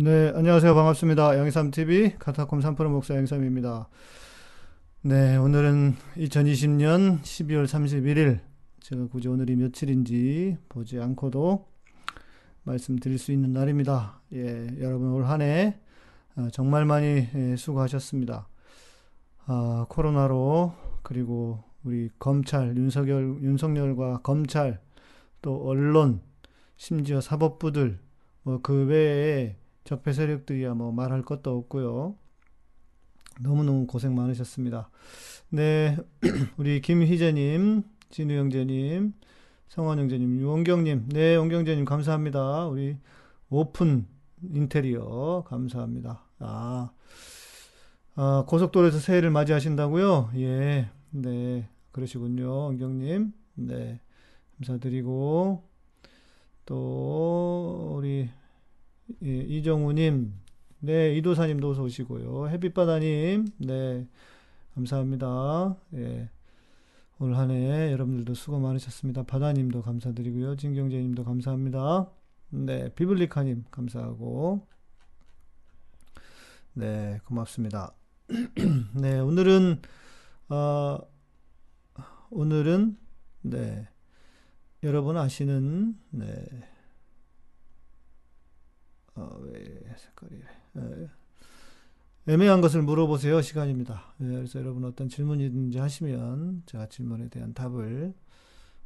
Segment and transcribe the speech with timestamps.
[0.00, 0.76] 네, 안녕하세요.
[0.76, 1.36] 반갑습니다.
[1.40, 3.88] 영삼TV 카타콤 3프로 목사 영삼입니다.
[5.02, 8.38] 네, 오늘은 2020년 12월 31일.
[8.78, 11.66] 제가 굳이 오늘이 며칠인지 보지 않고도
[12.62, 14.20] 말씀드릴 수 있는 날입니다.
[14.34, 15.80] 예, 여러분 올 한해
[16.36, 18.46] 어, 정말 많이 예, 수고하셨습니다.
[19.46, 24.80] 아, 코로나로 그리고 우리 검찰, 윤석열, 윤석열과 검찰,
[25.42, 26.20] 또 언론,
[26.76, 27.98] 심지어 사법부들,
[28.44, 29.56] 뭐 그 외에
[29.88, 32.14] 적폐 세력들이야 뭐 말할 것도 없고요.
[33.40, 34.90] 너무너무 고생 많으셨습니다.
[35.48, 35.96] 네,
[36.58, 39.14] 우리 김희재님, 진우 형제님,
[39.68, 42.66] 성원 형제님, 원경님, 네, 원경제님 감사합니다.
[42.66, 42.98] 우리
[43.48, 44.06] 오픈
[44.42, 46.22] 인테리어 감사합니다.
[46.40, 46.90] 아,
[48.14, 50.32] 아 고속도로에서 새해를 맞이하신다고요?
[50.36, 53.32] 예, 네, 그러시군요, 원경님.
[53.54, 54.00] 네,
[54.58, 55.62] 감사드리고
[56.66, 58.28] 또 우리
[59.24, 60.32] 예, 이정우님,
[60.80, 62.48] 네, 이도사님도 어서 오시고요.
[62.50, 64.06] 햇빛바다님, 네,
[64.74, 65.76] 감사합니다.
[65.94, 66.28] 예,
[67.20, 69.24] 올 한 해 여러분들도 수고 많으셨습니다.
[69.24, 70.56] 바다님도 감사드리고요.
[70.56, 72.10] 진경재님도 감사합니다.
[72.50, 74.66] 네, 비블리카님 감사하고,
[76.74, 77.92] 네, 고맙습니다.
[78.94, 79.80] 네, 오늘은,
[80.50, 80.98] 어,
[82.30, 82.96] 오늘은,
[83.42, 83.88] 네,
[84.84, 86.46] 여러분 아시는, 네,
[89.18, 89.62] 어, 왜
[89.96, 90.40] 색깔이
[90.76, 92.32] 예.
[92.32, 94.14] 애매한 것을 물어보세요 시간입니다.
[94.20, 98.14] 예, 그래서 여러분 어떤 질문이든지 하시면 제가 질문에 대한 답을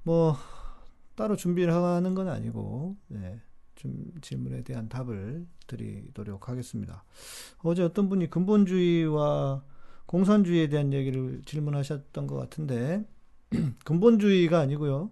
[0.04, 0.36] 뭐
[1.16, 3.40] 따로 준비를 하는 건 아니고 예,
[3.74, 7.04] 좀 질문에 대한 답을 드리도록 하겠습니다.
[7.58, 9.64] 어제 어떤 분이 근본주의와
[10.06, 13.04] 공산주의에 대한 얘기를 질문하셨던 것 같은데
[13.84, 15.10] 근본주의가 아니고요.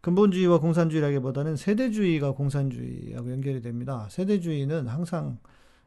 [0.00, 4.08] 근본주의와 공산주의라기보다는 세대주의가 공산주의하고 연결이 됩니다.
[4.10, 5.38] 세대주의는 항상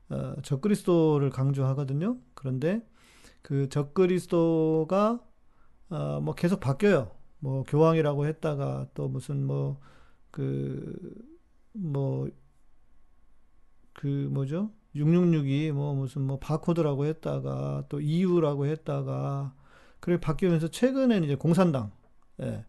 [0.10, 2.18] 어, 적그리스도를 강조하거든요.
[2.34, 2.86] 그런데
[3.42, 5.20] 그 적그리스도가
[5.90, 7.12] 어, 뭐 계속 바뀌어요.
[7.40, 9.94] 뭐 교황이라고 했다가 또 무슨 뭐
[10.34, 11.00] 그
[11.74, 12.34] 뭐그
[13.94, 14.72] 그 뭐죠?
[14.96, 19.56] 666이 뭐 무슨 뭐 바코드라고 했다가 또 EU라고 했다가
[20.00, 21.92] 그렇게 바뀌면서 최근에는 이제 공산당
[22.42, 22.66] 예.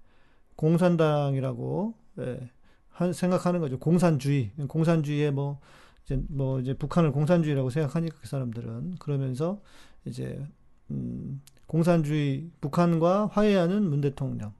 [0.57, 2.51] 공산당이라고 예,
[2.89, 3.79] 한, 생각하는 거죠.
[3.79, 4.53] 공산주의.
[4.69, 5.61] 공산주의에 뭐
[6.05, 9.61] 이제 뭐 이제 북한을 공산주의라고 생각하니까 그 사람들은 그러면서
[10.05, 10.47] 이제
[10.91, 14.53] 음, 공산주의 북한과 화해하는 문 대통령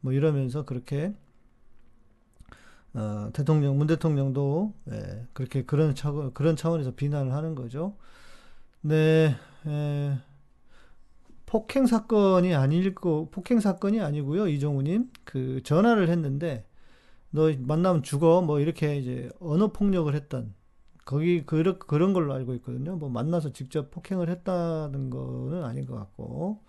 [0.00, 1.14] 뭐 이러면서 그렇게
[2.94, 7.96] 어, 대통령 문 대통령도 예, 그렇게 그런 차 그런 차원에서 비난을 하는 거죠.
[8.80, 9.36] 네.
[9.66, 10.18] 예,
[11.48, 14.48] 폭행 사건이 아닐 거 폭행 사건이 아니고요.
[14.48, 16.66] 이종우님 그 전화를 했는데
[17.30, 18.42] 너 만나면 죽어.
[18.42, 20.54] 뭐 이렇게 이제 언어 폭력을 했던
[21.06, 22.96] 거기 그런 그런 걸로 알고 있거든요.
[22.96, 26.60] 뭐 만나서 직접 폭행을 했다는 거는 아닌 것 같고.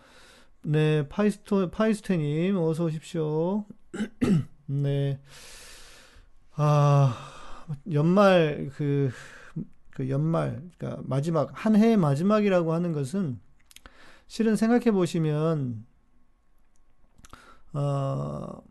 [0.63, 3.65] 네 파이스토 파이스테님 어서 오십시오.
[4.65, 5.19] 네.
[6.53, 7.15] 아
[7.91, 9.09] 연말 그,
[9.91, 13.39] 그 연말 그러니까 마지막 한 해의 마지막이라고 하는 것은
[14.29, 15.85] 실은 생각해 보시면
[17.73, 18.61] 어,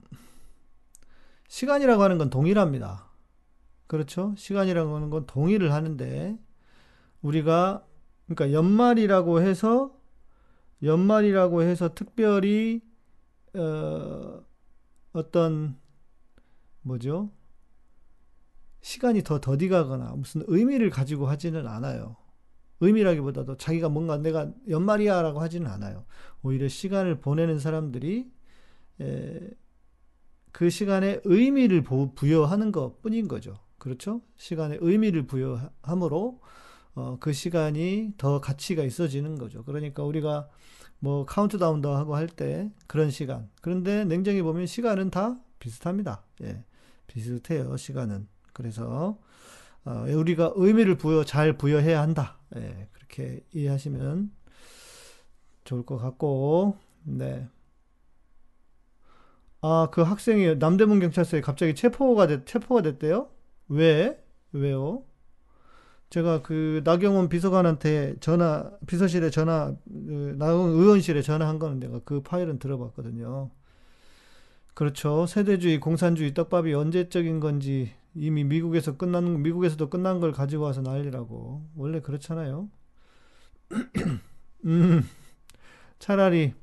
[1.48, 3.10] 시간이라고 하는 건 동일합니다.
[3.88, 4.34] 그렇죠?
[4.36, 6.38] 시간이라고 하는 건 동일을 하는데
[7.22, 7.84] 우리가
[8.26, 9.98] 그러니까 연말이라고 해서
[10.84, 12.80] 연말이라고 해서 특별히
[13.54, 14.40] 어,
[15.12, 15.76] 어떤
[16.82, 17.32] 뭐죠?
[18.80, 22.27] 시간이 더 더디 가거나 무슨 의미를 가지고 하지는 않아요.
[22.80, 26.04] 의미라기보다도 자기가 뭔가 내가 연말이야 라고 하지는 않아요.
[26.42, 28.30] 오히려 시간을 보내는 사람들이
[29.00, 29.50] 에,
[30.52, 33.58] 그 시간에 의미를 부여하는 것 뿐인 거죠.
[33.78, 34.22] 그렇죠?
[34.36, 36.40] 시간에 의미를 부여함으로
[36.94, 39.62] 어, 그 시간이 더 가치가 있어지는 거죠.
[39.64, 40.48] 그러니까 우리가
[40.98, 43.48] 뭐 카운트다운도 하고 할 때 그런 시간.
[43.62, 46.24] 그런데 냉정히 보면 시간은 다 비슷합니다.
[46.42, 46.64] 예.
[47.06, 48.28] 비슷해요, 시간은.
[48.52, 49.18] 그래서
[49.88, 52.36] 어, 우리가 의미를 부여 잘 부여해야 한다.
[52.56, 54.30] 예, 그렇게 이해하시면
[55.64, 57.48] 좋을 것 같고, 네.
[59.62, 63.30] 아, 그 학생이 남대문 경찰서에 갑자기 체포가 됐, 체포가 됐대요?
[63.68, 64.22] 왜?
[64.52, 65.04] 왜요?
[66.10, 72.58] 제가 그 나경원 비서관한테 전화, 비서실에 전화, 그 나경원 의원실에 전화한 거는 내가 그 파일은
[72.58, 73.50] 들어봤거든요.
[74.74, 75.24] 그렇죠.
[75.26, 82.00] 세대주의, 공산주의 떡밥이 언제적인 건지 이미 미국에서 끝난 미국에서도 끝난 걸 가지고 와서 난리라고 원래
[82.00, 82.68] 그렇잖아요.
[84.64, 85.02] 음,
[85.98, 86.54] 차라리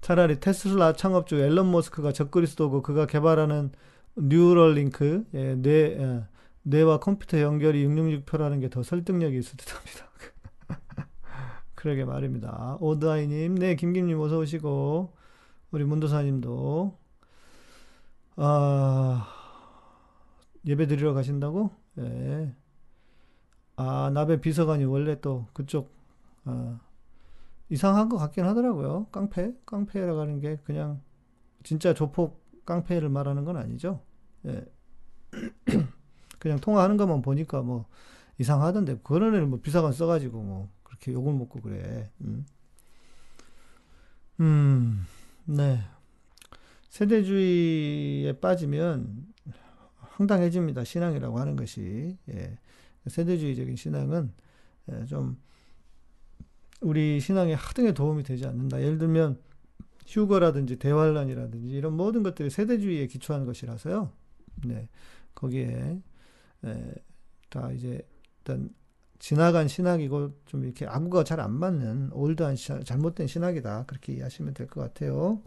[0.00, 3.72] 차라리 테슬라 창업주 일론 머스크가 적그리스도고 그가 개발하는
[4.16, 6.24] 뉴럴링크 예, 뇌 예,
[6.62, 10.10] 뇌와 컴퓨터 연결이 666표라는 게 더 설득력이 있을 듯합니다.
[11.74, 12.76] 그러게 말입니다.
[12.80, 15.16] 오드아이님, 네, 김김님 어서 오시고,
[15.70, 16.98] 우리 문도사님도,
[18.42, 19.28] 아,
[20.64, 21.70] 예배 드리러 가신다고?
[21.98, 22.02] 예.
[22.02, 22.56] 네.
[23.76, 25.92] 아, 나베 비서관이 원래 또 그쪽,
[26.46, 26.80] 아,
[27.68, 29.08] 이상한 것 같긴 하더라고요.
[29.12, 29.52] 깡패?
[29.66, 31.02] 깡패라고 하는 게 그냥
[31.64, 34.00] 진짜 조폭 깡패를 말하는 건 아니죠.
[34.46, 34.64] 예.
[36.38, 37.84] 그냥 통화하는 것만 보니까 뭐
[38.38, 42.10] 이상하던데, 그런 애는 뭐 비서관 써가지고 뭐 그렇게 욕을 먹고 그래.
[42.22, 42.46] 음,
[44.40, 45.06] 음
[45.44, 45.82] 네.
[46.90, 49.26] 세대주의에 빠지면
[49.98, 50.84] 황당해집니다.
[50.84, 52.16] 신앙이라고 하는 것이.
[52.28, 52.58] 예.
[53.06, 54.32] 세대주의적인 신앙은
[54.92, 55.38] 예, 좀
[56.80, 58.82] 우리 신앙의 하등에 도움이 되지 않는다.
[58.82, 59.38] 예를 들면
[60.06, 64.10] 휴거라든지 대환란이라든지 이런 모든 것들이 세대주의에 기초한 것이라서요.
[64.66, 64.88] 네.
[65.34, 66.00] 거기에
[66.64, 66.94] 에,
[67.48, 68.02] 다 이제
[68.38, 68.70] 일단
[69.18, 73.84] 지나간 신학이고 좀 이렇게 아구가 잘 안 맞는 올드한 잘못된 신학이다.
[73.86, 75.42] 그렇게 이해하시면 될 것 같아요.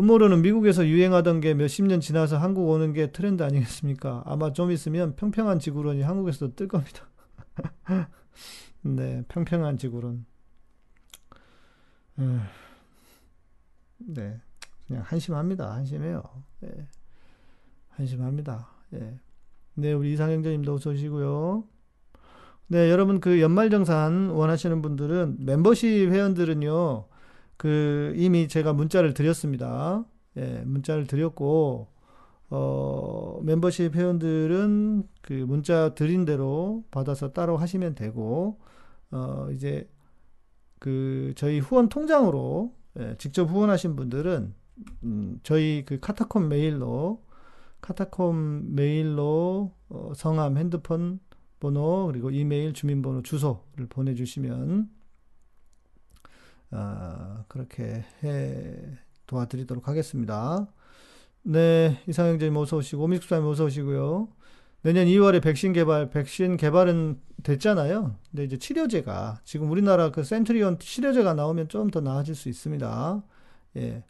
[0.00, 4.22] 음모론은 미국에서 유행하던 게 몇십 년 지나서 한국 오는 게 트렌드 아니겠습니까?
[4.24, 7.06] 아마 좀 있으면 평평한 지구론이 한국에서도 뜰 겁니다.
[8.80, 10.24] 네, 평평한 지구론.
[13.98, 14.40] 네,
[14.86, 15.70] 그냥 한심합니다.
[15.74, 16.22] 한심해요.
[16.60, 16.88] 네,
[17.90, 18.68] 한심합니다.
[18.90, 19.20] 네.
[19.74, 21.64] 네, 우리 이상형제님도 오시고요.
[22.68, 27.06] 네, 여러분 그 연말정산 원하시는 분들은 멤버십 회원들은요,
[27.60, 30.06] 그 이미 제가 문자를 드렸습니다.
[30.38, 31.88] 예, 문자를 드렸고,
[32.48, 38.58] 어, 멤버십 회원들은 그 문자 드린 대로 받아서 따로 하시면 되고,
[39.10, 39.90] 어, 이제
[40.78, 44.54] 그 저희 후원 통장으로 예, 직접 후원하신 분들은
[45.04, 47.22] 음, 저희 그 카타콤 메일로
[47.82, 51.20] 카타콤 메일로 어, 성함, 핸드폰
[51.58, 54.88] 번호 그리고 이메일, 주민번호, 주소를 보내주시면
[56.72, 58.76] 어, 그렇게 해
[59.26, 60.66] 도와드리도록 하겠습니다.
[61.42, 64.28] 네, 이상형제님 어서 오시고 오미숙사님 어서 오시고요.
[64.82, 68.16] 내년 2월에 백신 개발, 백신 개발은 됐잖아요.
[68.30, 73.22] 근데 이제 치료제가 지금 우리나라 그 센트리온 치료제가 나오면 좀 더 나아질 수 있습니다.
[73.76, 74.04] 예.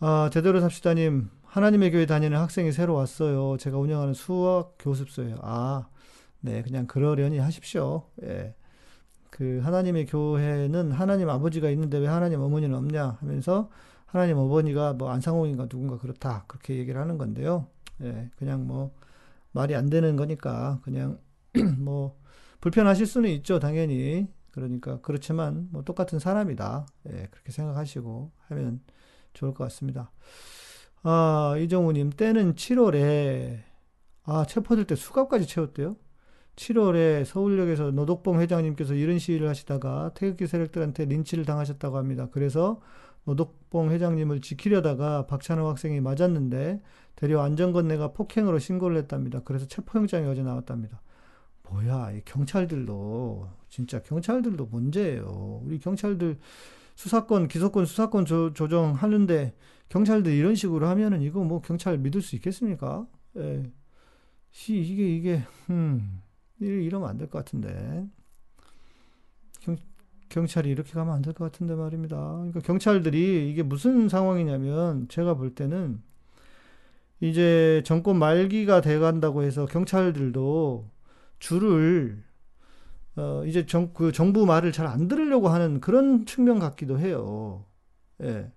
[0.00, 3.56] 아, 제대로 삽시다님, 하나님의 교회 다니는 학생이 새로 왔어요.
[3.58, 5.36] 제가 운영하는 수학 교습소예요.
[5.42, 5.88] 아,
[6.40, 8.04] 네, 그냥 그러려니 하십시오.
[8.24, 8.54] 예.
[9.36, 13.68] 그 하나님의 교회는 하나님 아버지가 있는데 왜 하나님 어머니는 없냐 하면서
[14.06, 17.66] 하나님 어머니가 뭐 안상홍인가 누군가 그렇다 그렇게 얘기를 하는 건데요.
[18.00, 18.94] 예, 그냥 뭐
[19.52, 21.18] 말이 안 되는 거니까 그냥
[21.78, 22.18] 뭐
[22.62, 24.26] 불편하실 수는 있죠, 당연히.
[24.52, 26.86] 그러니까 그렇지만 뭐 똑같은 사람이다.
[27.10, 28.80] 예, 그렇게 생각하시고 하면
[29.34, 30.12] 좋을 것 같습니다.
[31.02, 33.60] 아, 이정우님, 때는 7월에,
[34.24, 35.96] 아, 체포될 때 수갑까지 채웠대요?
[36.56, 42.28] 7월에 서울역에서 노덕봉 회장님께서 이런 시위를 하시다가 태극기 세력들한테 린치를 당하셨다고 합니다.
[42.32, 42.80] 그래서
[43.24, 46.80] 노덕봉 회장님을 지키려다가 박찬호 학생이 맞았는데
[47.14, 49.40] 대려 안전건네가 폭행으로 신고를 했답니다.
[49.44, 51.02] 그래서 체포영장이 어제 나왔답니다.
[51.68, 55.60] 뭐야, 이 경찰들도 진짜 경찰들도 문제예요.
[55.64, 56.38] 우리 경찰들
[56.94, 59.54] 수사권, 기소권, 수사권 조, 조정하는데
[59.88, 63.06] 경찰들 이런 식으로 하면은 이거 뭐 경찰 믿을 수 있겠습니까?
[63.36, 63.70] 예.
[64.50, 66.22] 시, 이게 이게 음.
[66.60, 68.06] 이러면 안 될 것 같은데.
[69.60, 69.76] 경,
[70.30, 72.16] 경찰이 이렇게 가면 안 될 것 같은데 말입니다.
[72.16, 76.02] 그러니까 경찰들이 이게 무슨 상황이냐면 제가 볼 때는
[77.20, 80.90] 이제 정권 말기가 돼 간다고 해서 경찰들도
[81.38, 82.22] 줄을
[83.16, 87.66] 어 이제 정, 그 정부 말을 잘 안 들으려고 하는 그런 측면 같기도 해요.
[88.22, 88.52] 예.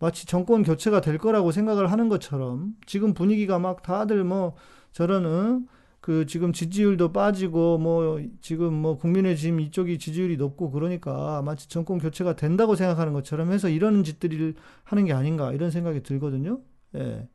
[0.00, 4.56] 마치 정권 교체가 될 거라고 생각을 하는 것처럼 지금 분위기가 막 다들 뭐
[4.92, 5.62] 저런 어?
[6.04, 12.36] 그 지금 지지율도 빠지고 뭐 지금 뭐 국민의힘 이쪽이 지지율이 높고 그러니까 마치 정권 교체가
[12.36, 16.60] 된다고 생각하는 것처럼 해서 이런 짓들을 하는 게 아닌가 이런 생각이 들거든요.
[16.96, 17.26] 예.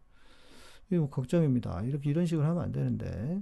[0.91, 1.81] 이거 걱정입니다.
[1.81, 3.41] 이렇게 이런 식으로 하면 안 되는데.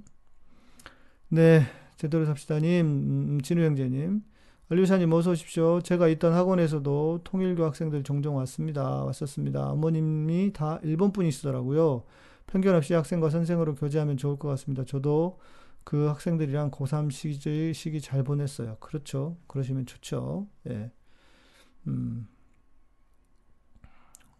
[1.27, 1.63] 네.
[1.97, 4.21] 제대로 삽시다님, 음, 진우 형제님.
[4.69, 5.81] 알류샤님 어서 오십시오.
[5.81, 9.03] 제가 있던 학원에서도 통일교 학생들 종종 왔습니다.
[9.03, 9.71] 왔었습니다.
[9.71, 12.05] 어머님이 다 일본 분이시더라고요.
[12.47, 14.83] 편견 없이 학생과 선생으로 교제하면 좋을 것 같습니다.
[14.83, 15.39] 저도
[15.83, 18.77] 그 학생들이랑 고3 시기, 시기 잘 보냈어요.
[18.79, 19.37] 그렇죠.
[19.47, 20.47] 그러시면 좋죠.
[20.69, 20.91] 예.
[21.87, 22.27] 음.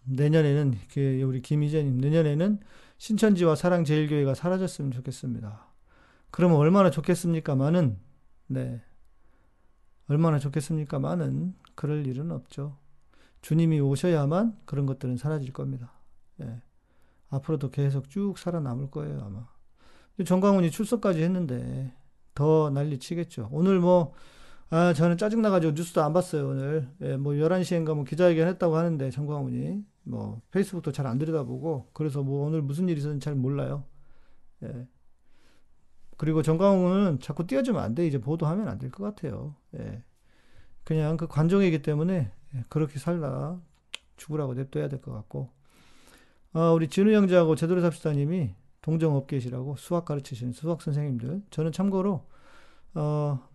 [0.04, 2.60] 내년에는, 그 우리 김희재님, 내년에는
[2.98, 5.68] 신천지와 사랑제일교회가 사라졌으면 좋겠습니다.
[6.32, 7.98] 그러면 얼마나 좋겠습니까만은,
[8.48, 8.82] 네.
[10.08, 12.78] 얼마나 좋겠습니까만은, 그럴 일은 없죠.
[13.42, 15.94] 주님이 오셔야만 그런 것들은 사라질 겁니다.
[16.42, 16.62] 예.
[17.30, 19.48] 앞으로도 계속 쭉 살아남을 거예요, 아마.
[20.26, 21.94] 정광훈이 출석까지 했는데
[22.36, 23.50] 더 난리 치겠죠.
[23.52, 24.14] 오늘 뭐,
[24.70, 26.90] 아, 저는 짜증나가지고 뉴스도 안 봤어요, 오늘.
[27.02, 29.84] 예, 뭐 11시인가 뭐 기자회견 했다고 하는데, 정광훈이.
[30.04, 33.84] 뭐, 페이스북도 잘 안 들여다보고, 그래서 뭐 오늘 무슨 일이 있었는지 잘 몰라요.
[34.64, 34.88] 예.
[36.18, 38.08] 그리고 정광훈은 자꾸 띄워주면 안 돼.
[38.08, 39.56] 이제 보도하면 안 될 것 같아요.
[39.78, 40.04] 예.
[40.84, 43.60] 그냥 그 관종이기 때문에 예, 그렇게 살다
[44.18, 45.52] 죽으라고 냅둬야 될 것 같고.
[46.58, 51.44] 아, 우리 진우 형제하고 제대로 삽시다님이 동정업계시라고 수학 가르치시는 수학 선생님들.
[51.52, 52.26] 저는 참고로,
[52.96, 53.48] 어,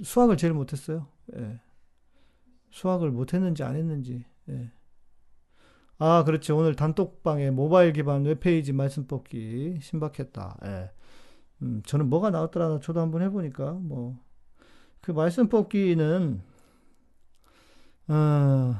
[0.00, 1.08] 수학을 제일 못했어요.
[1.36, 1.58] 예.
[2.70, 4.24] 수학을 못했는지 안 했는지.
[4.48, 4.70] 예.
[5.98, 6.52] 아, 그렇지.
[6.52, 10.58] 오늘 단톡방에 모바일 기반 웹페이지 말씀 뽑기 신박했다.
[10.66, 10.90] 예.
[11.62, 12.78] 음, 저는 뭐가 나왔더라.
[12.78, 14.16] 저도 한번 해보니까, 뭐,
[15.00, 16.40] 그 말씀 뽑기는,
[18.06, 18.74] 어,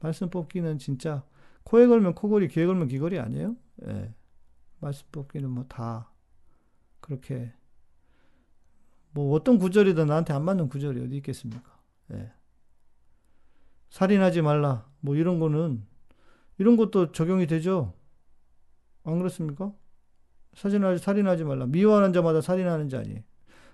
[0.00, 1.22] 말씀 뽑기는 진짜,
[1.64, 3.56] 코에 걸면 코걸이, 귀에 걸면 귀걸이 아니에요?
[3.86, 4.14] 예.
[4.80, 6.10] 말씀 뽑기는 뭐 다,
[7.00, 7.52] 그렇게,
[9.12, 11.78] 뭐 어떤 구절이든 나한테 안 맞는 구절이 어디 있겠습니까?
[12.12, 12.32] 예.
[13.90, 14.88] 살인하지 말라.
[15.00, 15.84] 뭐 이런 거는
[16.58, 17.94] 이런 것도 적용이 되죠.
[19.04, 19.72] 안 그렇습니까?
[20.54, 21.66] 살인하지, 살인하지 말라.
[21.66, 23.22] 미워하는 자마다 살인하는 자니.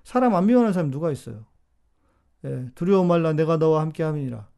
[0.04, 1.44] 사람 안 미워하는 사람 누가 있어요?
[2.44, 3.32] 예, 두려워 말라.
[3.32, 4.48] 내가 너와 함께 함이니라.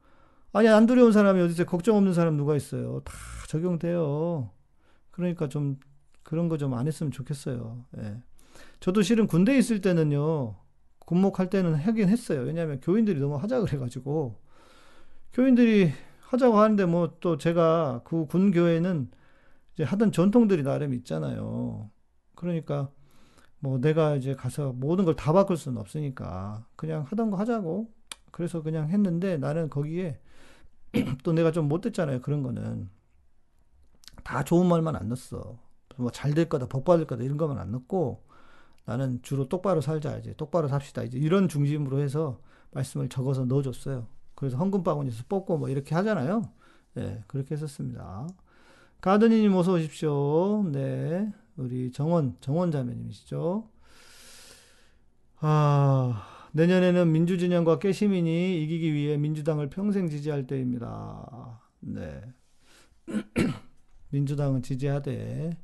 [0.59, 3.01] 아니, 안 두려운 사람이 어디서 걱정 없는 사람 누가 있어요?
[3.05, 3.13] 다
[3.49, 4.51] 적용돼요.
[5.11, 5.79] 그러니까 좀
[6.23, 7.85] 그런 거 좀 안 했으면 좋겠어요.
[7.99, 8.17] 예.
[8.81, 10.57] 저도 실은 군대에 있을 때는요,
[11.01, 12.41] 군목할 때는 하긴 했어요.
[12.43, 14.41] 왜냐하면 교인들이 너무 하자 그래가지고
[15.33, 19.11] 교인들이 하자고 하는데 뭐 또 제가 그 군교회는
[19.75, 21.91] 이제 하던 전통들이 나름 있잖아요.
[22.35, 22.91] 그러니까
[23.61, 27.91] 뭐 내가 이제 가서 모든 걸 다 바꿀 수는 없으니까 그냥 하던 거 하자고
[28.33, 30.19] 그래서 그냥 했는데 나는 거기에
[31.23, 32.21] 또 내가 좀 못됐잖아요.
[32.23, 32.89] 그런 거는
[34.25, 35.59] 다 좋은 말만 안 넣었어.
[35.97, 38.23] 뭐 잘 될 거다, 복 받을 거다 이런 것만 안 넣고
[38.85, 42.41] 나는 주로 똑바로 살자 이제 똑바로 삽시다 이제 이런 중심으로 해서
[42.73, 44.07] 말씀을 적어서 넣어줬어요.
[44.35, 46.43] 그래서 헌금 바구니에서 뽑고 뭐 이렇게 하잖아요.
[46.95, 48.29] 네, 그렇게 했었습니다.
[49.01, 50.63] 가드니님 어서 오십시오.
[50.71, 53.69] 네, 우리 정원 정원 자매님이시죠.
[55.41, 56.27] 아
[56.59, 61.61] 내년에는 민주진영과 깨시민이 이기기 위해 민주당을 평생 지지할 때입니다.
[61.79, 62.21] 네.
[64.11, 65.57] 민주당은 지지하되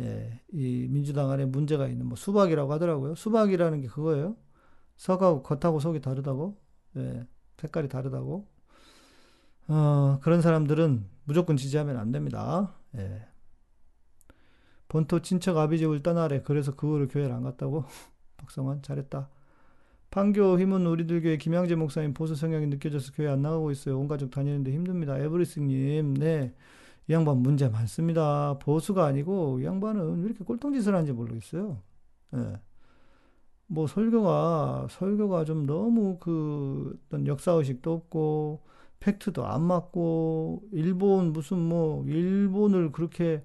[0.00, 3.14] 예, 이 민주당 안에 문제가 있는 뭐 수박이라고 하더라고요.
[3.14, 4.36] 수박이라는 게 그거예요.
[4.96, 6.56] 석하고 겉하고 속이 다르다고.
[6.96, 7.24] 예,
[7.58, 8.48] 색깔이 다르다고.
[9.68, 12.74] 어, 그런 사람들은 무조건 지지하면 안 됩니다.
[12.96, 13.24] 예.
[14.88, 16.42] 본토 친척 아비집을 떠나래.
[16.42, 17.84] 그래서 그거를 교회를 안 갔다고?
[18.36, 19.28] 박성환 잘했다.
[20.14, 23.98] 판교 힘은 우리들 교회 김양재 목사님 보수 성향이 느껴져서 교회 안 나가고 있어요.
[23.98, 25.18] 온 가족 다니는데 힘듭니다.
[25.18, 26.54] 에브리스님, 네.
[27.08, 28.56] 이 양반 문제 많습니다.
[28.60, 31.82] 보수가 아니고 이 양반은 왜 이렇게 꼴통짓을 하는지 모르겠어요.
[32.36, 32.60] 예.
[33.66, 38.62] 뭐 설교가 설교가 좀 너무 그 어떤 역사 의식도 없고
[39.00, 43.44] 팩트도 안 맞고 일본 무슨 뭐 일본을 그렇게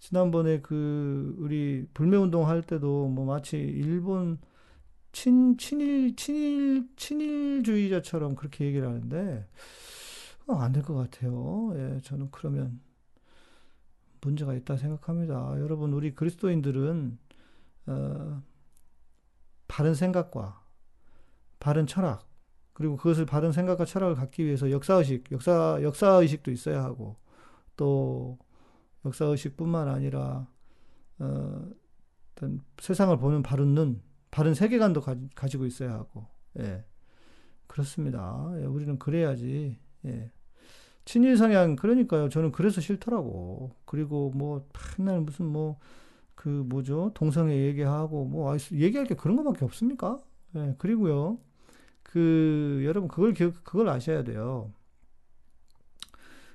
[0.00, 4.36] 지난번에 그 우리 불매 운동 할 때도 뭐 마치 일본
[5.14, 9.48] 친 친일 친일 친일주의자처럼 그렇게 얘기를 하는데
[10.48, 11.72] 어, 안될 것 같아요.
[11.76, 12.80] 예, 저는 그러면
[14.20, 15.54] 문제가 있다 생각합니다.
[15.60, 17.18] 여러분, 우리 그리스도인들은
[17.86, 18.42] 어,
[19.68, 20.60] 바른 생각과
[21.60, 22.26] 바른 철학
[22.72, 27.16] 그리고 그것을 바른 생각과 철학을 갖기 위해서 역사의식, 역사 역사의식도 있어야 하고
[27.76, 28.36] 또
[29.04, 30.48] 역사의식뿐만 아니라
[31.20, 31.70] 어,
[32.80, 34.02] 세상을 보는 바른 눈,
[34.34, 35.16] 바른 세계관도 가,
[35.48, 36.26] 지고 있어야 하고,
[36.58, 36.84] 예,
[37.66, 38.52] 그렇습니다.
[38.60, 40.30] 예, 우리는 그래야지, 예,
[41.04, 42.28] 친일 성향 그러니까요.
[42.28, 43.74] 저는 그래서 싫더라고.
[43.84, 44.66] 그리고 뭐
[44.98, 45.78] 맨날 무슨 뭐
[46.44, 50.20] 그 뭐죠 동성애 얘기하고 뭐 아, 얘기할 게 그런 것밖에 없습니까?
[50.56, 51.38] 예, 그리고요.
[52.02, 54.70] 그 여러분 그걸 기억 그걸 아셔야 돼요.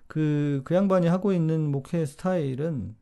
[0.07, 2.95] 그, 그 양반이 하고 있는 목회 스타일은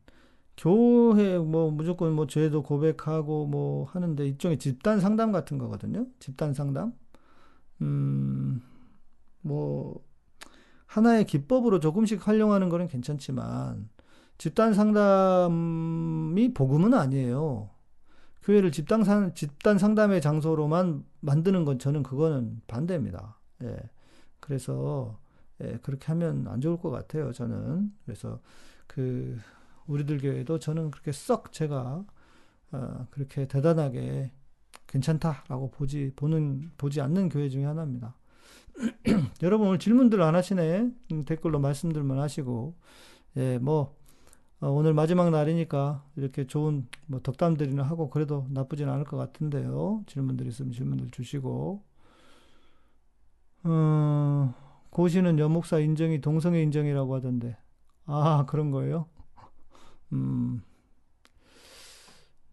[0.58, 6.06] 교회 뭐 무조건 뭐 죄도 고백하고 뭐 하는데 일종의 집단 상담 같은 거거든요.
[6.18, 6.92] 집단 상담.
[7.80, 8.60] 음,
[9.40, 10.04] 뭐
[10.86, 13.88] 하나의 기법으로 조금씩 활용하는 거는 괜찮지만
[14.36, 17.70] 집단 상담이 복음은 아니에요.
[18.42, 23.38] 교회를 집단, 상, 집단 상담의 장소로만 만드는 건 저는 그거는 반대입니다.
[23.62, 23.76] 예.
[24.40, 25.18] 그래서
[25.62, 27.32] 예, 그렇게 하면 안 좋을 것 같아요.
[27.32, 28.40] 저는 그래서
[28.86, 29.38] 그
[29.88, 32.04] 우리들 교회도 저는 그렇게 썩 제가
[32.72, 34.30] 어, 그렇게 대단하게
[34.86, 38.14] 괜찮다라고 보지 보는 보지 않는 교회 중에 하나입니다.
[39.42, 40.90] 여러분 오늘 질문들 안 하시네.
[41.12, 42.74] 음, 댓글로 말씀들만 하시고,
[43.36, 43.96] 예, 뭐,
[44.60, 50.04] 어, 오늘 마지막 날이니까 이렇게 좋은 뭐 덕담들이나 하고 그래도 나쁘진 않을 것 같은데요.
[50.06, 51.82] 질문들 있으면 질문들 주시고.
[53.64, 54.54] 어,
[54.90, 57.56] 고시는 여목사 인정이 동성애 인정이라고 하던데.
[58.06, 59.06] 아, 그런 거예요?
[60.12, 60.62] 음,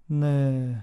[0.08, 0.82] 네.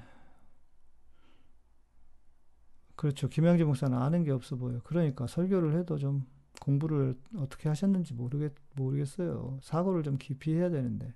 [2.97, 3.29] 그렇죠.
[3.29, 4.81] 김양재 목사는 아는 게 없어 보여요.
[4.85, 6.25] 그러니까 설교를 해도 좀
[6.61, 9.59] 공부를 어떻게 하셨는지 모르겠, 모르겠어요.
[9.63, 11.13] 사고를 좀 깊이 해야 되는데.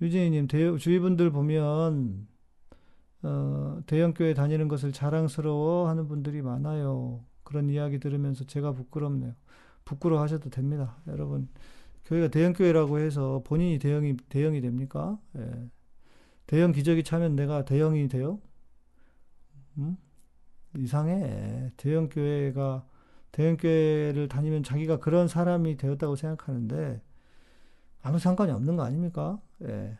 [0.00, 2.28] 유진이님, 대, 주위 분들 보면,
[3.22, 7.24] 어, 대형교회 다니는 것을 자랑스러워 하는 분들이 많아요.
[7.44, 9.34] 그런 이야기 들으면서 제가 부끄럽네요.
[9.84, 10.98] 부끄러워 하셔도 됩니다.
[11.08, 11.48] 여러분,
[12.08, 15.18] 교회가 대형 교회라고 해서 본인이 대형이, 대형이 됩니까?
[15.36, 15.68] 예.
[16.46, 18.40] 대형 기적이 차면 내가 대형이 돼요?
[19.76, 19.98] 음?
[20.74, 21.70] 이상해.
[21.76, 22.86] 대형 교회가,
[23.30, 27.02] 대형 교회를 다니면 자기가 그런 사람이 되었다고 생각하는데,
[28.00, 29.38] 아무 상관이 없는 거 아닙니까?
[29.64, 29.98] 예.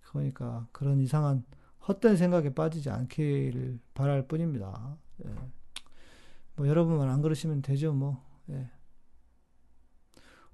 [0.00, 1.44] 그러니까 그런 이상한
[1.86, 4.96] 헛된 생각에 빠지지 않기를 바랄 뿐입니다.
[5.24, 5.30] 예.
[6.56, 8.24] 뭐 여러분만 안 그러시면 되죠, 뭐.
[8.50, 8.68] 예.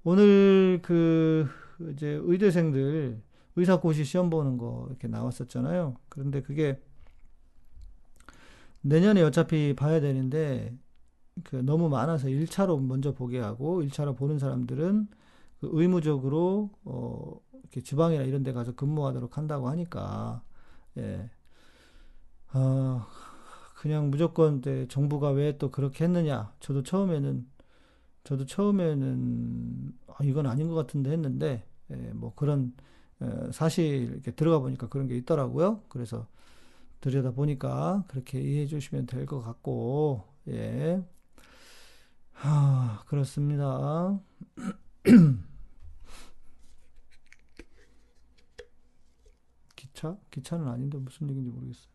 [0.05, 1.49] 오늘 그
[1.91, 3.21] 이제 의대생들
[3.57, 5.97] 의사고시 시험 보는 거 이렇게 나왔었잖아요.
[6.09, 6.81] 그런데 그게
[8.81, 10.77] 내년에 어차피 봐야 되는데
[11.45, 15.07] 그 너무 많아서 1차로 먼저 보게 하고 1차로 보는 사람들은
[15.61, 20.43] 그 의무적으로 어 이렇게 지방이나 이런 데 가서 근무하도록 한다고 하니까
[20.97, 21.29] 예.
[22.53, 23.05] 어,
[23.75, 26.53] 그냥 무조건 네, 정부가 왜 또 그렇게 했느냐.
[26.59, 27.47] 저도 처음에는
[28.25, 32.75] 저도 처음에는 아, 이건 아닌 것 같은데 했는데 예, 뭐 그런
[33.23, 35.83] 에, 사실 이렇게 들어가 보니까 그런 게 있더라고요.
[35.89, 36.27] 그래서
[37.01, 41.03] 들여다 보니까 그렇게 이해해 주시면 될 것 같고 예.
[42.33, 44.19] 하, 그렇습니다.
[49.75, 50.17] 기차?
[50.31, 51.94] 기차는 아닌데 무슨 얘기인지 모르겠어요.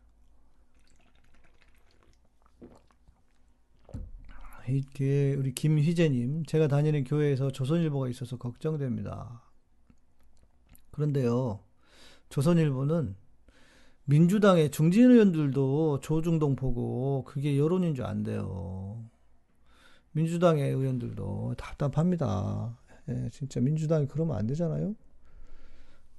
[4.67, 9.43] 이게 우리 김희재님, 제가 다니는 교회에서 조선일보가 있어서 걱정됩니다.
[10.91, 11.63] 그런데요,
[12.29, 13.15] 조선일보는
[14.05, 19.09] 민주당의 중진 의원들도 조중동 보고 그게 여론인 줄 안돼요.
[20.11, 22.77] 민주당의 의원들도 답답합니다.
[23.09, 24.95] 예, 진짜 민주당이 그러면 안 되잖아요.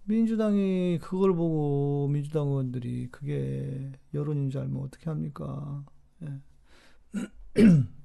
[0.04, 5.84] 민주당이 그걸 보고 민주당 의원들이 그게 여론인 줄 알면 어떻게 합니까?
[6.22, 6.40] 예.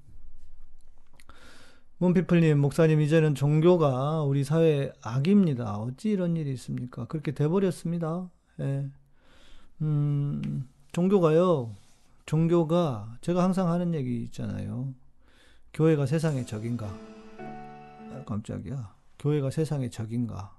[2.00, 5.78] 문피플님, 목사님, 이제는 종교가 우리 사회 악입니다.
[5.80, 7.06] 어찌 이런 일이 있습니까?
[7.06, 8.30] 그렇게 돼버렸습니다.
[8.60, 8.88] 예.
[9.82, 11.76] 음, 종교가요,
[12.28, 14.94] 종교가, 제가 항상 하는 얘기 있잖아요.
[15.74, 16.88] 교회가 세상의 적인가?
[17.40, 18.94] 아, 깜짝이야.
[19.18, 20.56] 교회가 세상의 적인가?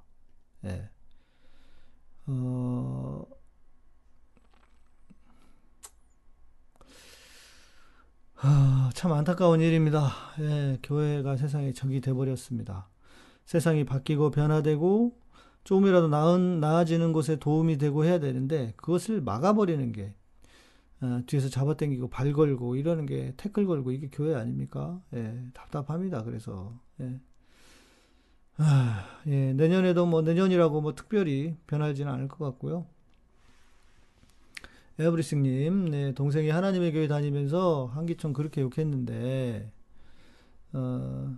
[0.65, 0.91] 예.
[2.27, 3.25] 어,
[8.41, 10.13] 아, 참 안타까운 일입니다.
[10.41, 12.89] 예, 교회가 세상의 적이 돼버렸습니다.
[13.47, 15.19] 세상이 바뀌고 변화되고
[15.65, 20.15] 조금이라도 나은, 나아지는 곳에 도움이 되고 해야 되는데 그것을 막아버리는 게
[21.01, 25.01] 어, 뒤에서 잡아당기고 발 걸고 이러는 게 태클 걸고 이게 교회 아닙니까?
[25.15, 26.23] 예, 답답합니다.
[26.23, 27.21] 그래서 예.
[28.59, 32.87] 아, 예, 내년에도 뭐 내년이라고 뭐 특별히 변하지는 않을 것 같고요.
[34.99, 39.73] 에브리싱님, 네, 동생이 하나님의 교회 다니면서 한기총 그렇게 욕했는데,
[40.73, 41.37] 어,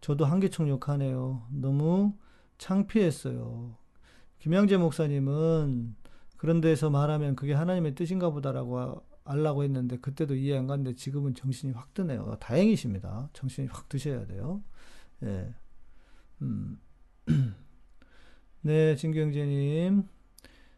[0.00, 1.46] 저도 한기총 욕하네요.
[1.50, 2.14] 너무
[2.58, 3.76] 창피했어요.
[4.38, 5.96] 김양재 목사님은
[6.36, 11.72] 그런 데서 말하면 그게 하나님의 뜻인가 보다라고 알라고 했는데 그때도 이해 안 갔는데 지금은 정신이
[11.72, 12.36] 확 드네요.
[12.40, 13.30] 다행이십니다.
[13.32, 14.62] 정신이 확 드셔야 돼요.
[15.22, 15.54] 예.
[16.42, 16.78] 음.
[18.60, 20.06] 네, 진경재님.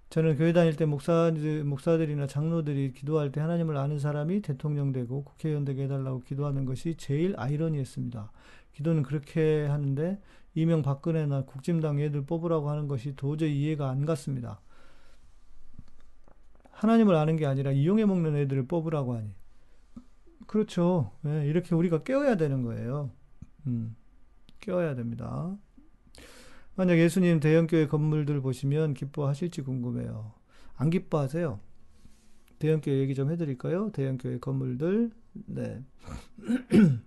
[0.08, 5.64] 저는 교회 다닐 때 목사들, 목사들이나 장로들이 기도할 때 하나님을 아는 사람이 대통령 되고 국회의원
[5.64, 8.30] 되게 해달라고 기도하는 것이 제일 아이러니했습니다.
[8.72, 10.20] 기도는 그렇게 하는데
[10.54, 14.60] 이명 박근혜나 국진당 애들 뽑으라고 하는 것이 도저히 이해가 안 갔습니다.
[16.70, 19.34] 하나님을 아는 게 아니라 이용해 먹는 애들을 뽑으라고 하니.
[20.46, 21.10] 그렇죠.
[21.22, 23.10] 네, 이렇게 우리가 깨워야 되는 거예요.
[23.66, 23.96] 음.
[24.60, 25.56] 깨워야 됩니다.
[26.76, 30.32] 만약 예수님 대형교회 건물들 보시면 기뻐하실지 궁금해요.
[30.76, 31.58] 안 기뻐하세요?
[32.58, 33.90] 대형교회 얘기 좀 해드릴까요?
[33.92, 35.10] 대형교회 건물들.
[35.46, 35.82] 네.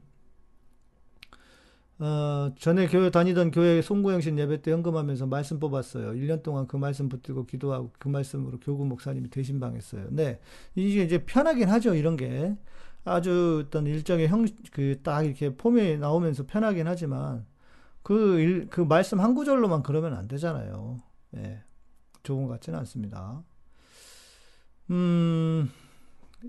[1.99, 6.11] 어, 전에 교회 다니던 교회 송구영신 예배 때 헌금하면서 말씀 뽑았어요.
[6.13, 10.07] 1년 동안 그 말씀 붙들고 기도하고 그 말씀으로 교구 목사님이 대신방했어요.
[10.11, 10.39] 네.
[10.75, 11.95] 이게 이제 편하긴 하죠.
[11.95, 12.55] 이런 게.
[13.05, 17.45] 아주 어떤 일정의 형, 그 딱 이렇게 폼이 나오면서 편하긴 하지만
[18.03, 20.97] 그, 일, 그 말씀 한 구절로만 그러면 안 되잖아요.
[21.37, 21.63] 예.
[22.23, 23.43] 좋은 것 같지는 않습니다.
[24.89, 25.69] 음,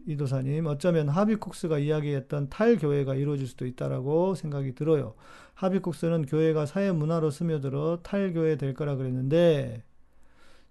[0.07, 5.15] 이도사님, 어쩌면 하비콕스가 이야기했던 탈교회가 이루어질 수도 있다라고 생각이 들어요.
[5.55, 9.85] 하비콕스는 교회가 사회 문화로 스며들어 탈교회 될 거라 그랬는데,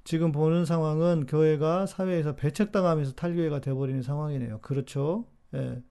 [0.04, 4.60] 지금 보는 상황은 교회가 사회에서 배척당하면서 탈교회가 돼버리는 상황이네요.
[4.62, 5.26] 그렇죠?
[5.54, 5.84] 예.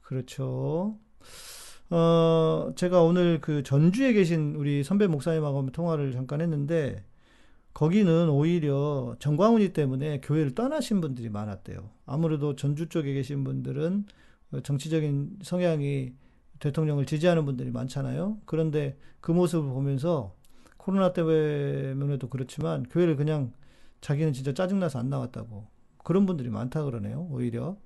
[0.00, 0.98] 그렇죠.
[1.90, 7.04] 어, 제가 오늘 그 전주에 계신 우리 선배 목사님하고 통화를 잠깐 했는데,
[7.74, 11.90] 거기는 오히려 정광훈이 때문에 교회를 떠나신 분들이 많았대요.
[12.06, 14.06] 아무래도 전주 쪽에 계신 분들은
[14.62, 16.12] 정치적인 성향이
[16.58, 18.38] 대통령을 지지하는 분들이 많잖아요.
[18.46, 20.34] 그런데 그 모습을 보면서
[20.78, 23.52] 코로나 때문에도 그렇지만 교회를 그냥
[24.00, 25.66] 자기는 진짜 짜증나서 안 나왔다고
[26.02, 27.28] 그런 분들이 많다 그러네요.
[27.30, 27.76] 오히려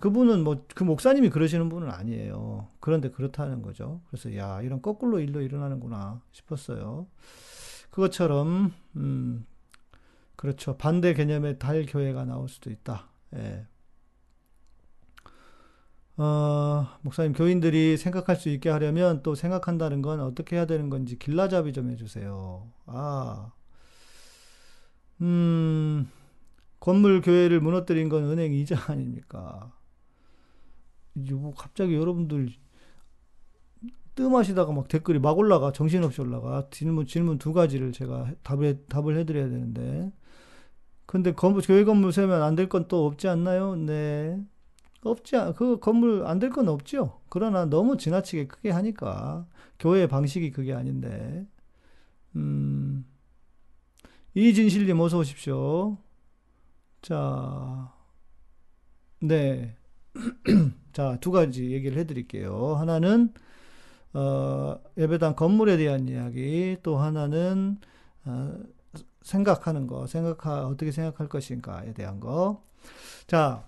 [0.00, 2.68] 그분은 뭐 그 목사님이 그러시는 분은 아니에요.
[2.80, 4.02] 그런데 그렇다는 거죠.
[4.10, 7.06] 그래서 야 이런 거꾸로 일로 일어나는구나 싶었어요.
[7.90, 9.46] 그것처럼 음,
[10.36, 10.76] 그렇죠.
[10.76, 13.08] 반대 개념의 달 교회가 나올 수도 있다.
[13.36, 13.66] 예.
[16.16, 21.72] 어, 목사님 교인들이 생각할 수 있게 하려면 또 생각한다는 건 어떻게 해야 되는 건지 길라잡이
[21.72, 22.68] 좀 해주세요.
[22.86, 23.52] 아,
[25.20, 26.10] 음,
[26.80, 29.72] 건물 교회를 무너뜨린 건 은행 이자 아닙니까?
[31.22, 32.50] 이제 뭐 갑자기 여러분들
[34.14, 39.48] 뜸하시다가 막 댓글이 막 올라가 정신없이 올라가 질문 질문 두 가지를 제가 답을 답을 해드려야
[39.48, 40.12] 되는데
[41.06, 43.76] 근데 건물 교회 건물 세면 안 될 건 또 없지 않나요?
[43.76, 44.40] 네
[45.04, 47.20] 없지 않, 그 건물 안 될 건 없죠.
[47.30, 49.46] 그러나 너무 지나치게 크게 하니까
[49.78, 51.46] 교회 방식이 그게 아닌데
[52.36, 53.06] 음
[54.34, 55.98] 이진실님 어서 오십시오.
[57.02, 57.92] 자,
[59.20, 59.77] 네.
[60.92, 62.74] 자, 두 가지 얘기를 해드릴게요.
[62.76, 63.32] 하나는
[64.12, 67.78] 어, 예배당 건물에 대한 이야기, 또 하나는
[68.24, 68.58] 어,
[69.22, 72.62] 생각하는 거, 생각하 어떻게 생각할 것인가에 대한 거.
[73.26, 73.64] 자,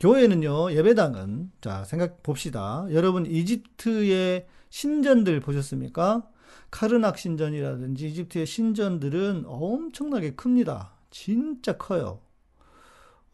[0.00, 2.86] 교회는요, 예배당은 자 생각 봅시다.
[2.90, 6.28] 여러분 이집트의 신전들 보셨습니까?
[6.72, 10.94] 카르낙 신전이라든지 이집트의 신전들은 엄청나게 큽니다.
[11.10, 12.21] 진짜 커요.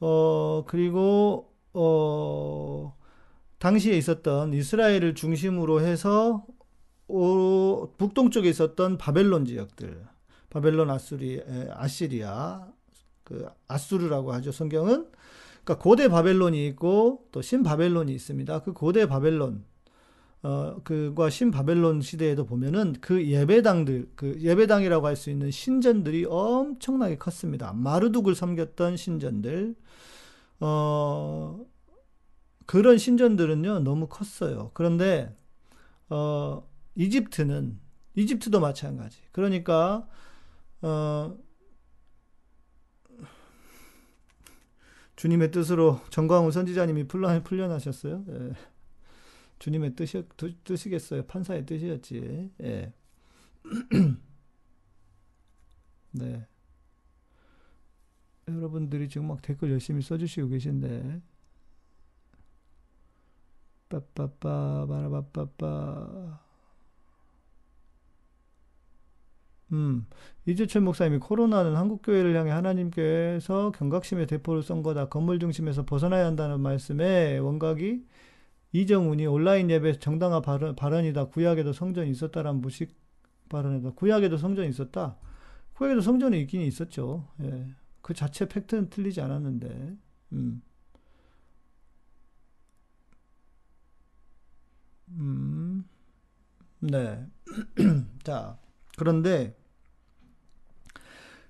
[0.01, 2.95] 어 그리고 어
[3.59, 6.45] 당시에 있었던 이스라엘을 중심으로 해서
[7.09, 10.05] 오, 북동쪽에 있었던 바벨론 지역들,
[10.51, 12.69] 바벨론 아수리, 아시리아,
[13.25, 14.53] 그 아수르라고 하죠.
[14.53, 15.07] 성경은
[15.65, 18.61] 그러니까 고대 바벨론이 있고 또 신 바벨론이 있습니다.
[18.63, 19.65] 그 고대 바벨론
[20.43, 27.73] 어 그과 신바벨론 시대에도 보면은 그 예배당들 그 예배당이라고 할 수 있는 신전들이 엄청나게 컸습니다.
[27.73, 29.75] 마르둑을 섬겼던 신전들
[30.61, 31.61] 어
[32.67, 34.71] 그런 신전들은요, 너무 컸어요.
[34.75, 35.35] 그런데,
[36.11, 37.81] 어, 이집트는,
[38.15, 39.21] 이집트도 마찬가지.
[39.33, 40.07] 그러니까,
[40.83, 41.35] 어,
[45.17, 48.25] 주님의 뜻으로 정광훈 선지자님이 풀려, 풀려나셨어요.
[48.29, 48.53] 예.
[49.59, 50.23] 주님의 뜻이,
[50.65, 51.27] 뜻이겠어요.
[51.27, 52.51] 판사의 뜻이었지.
[52.63, 52.93] 예.
[56.13, 56.47] 네.
[58.49, 61.21] 여러분들이 지금 막 댓글 열심히 써주시고 계신데,
[63.89, 66.41] 빠빠빠 바라빠빠빠
[69.73, 70.07] 음,
[70.47, 75.09] 이재철 목사님이 코로나는 한국 교회를 향해 하나님께서 경각심의 대포를 쏜 거다.
[75.09, 78.03] 건물 중심에서 벗어나야 한다는 말씀에 원각이
[78.73, 81.27] 이정훈이 온라인 예배 정당화 발언, 발언이다.
[81.29, 82.95] 구약에도 성전이 있었다라는 무식
[83.49, 83.93] 발언이다.
[83.93, 85.17] 구약에도 성전이 있었다.
[85.75, 87.29] 구약에도 성전이 있긴 있었죠.
[87.43, 87.69] 예.
[88.03, 89.97] 그 자체 팩트는 틀리지 않았는데.
[90.33, 90.63] 음.
[95.11, 95.85] 음,
[96.81, 97.27] 네.
[98.23, 98.59] 자,
[98.97, 99.57] 그런데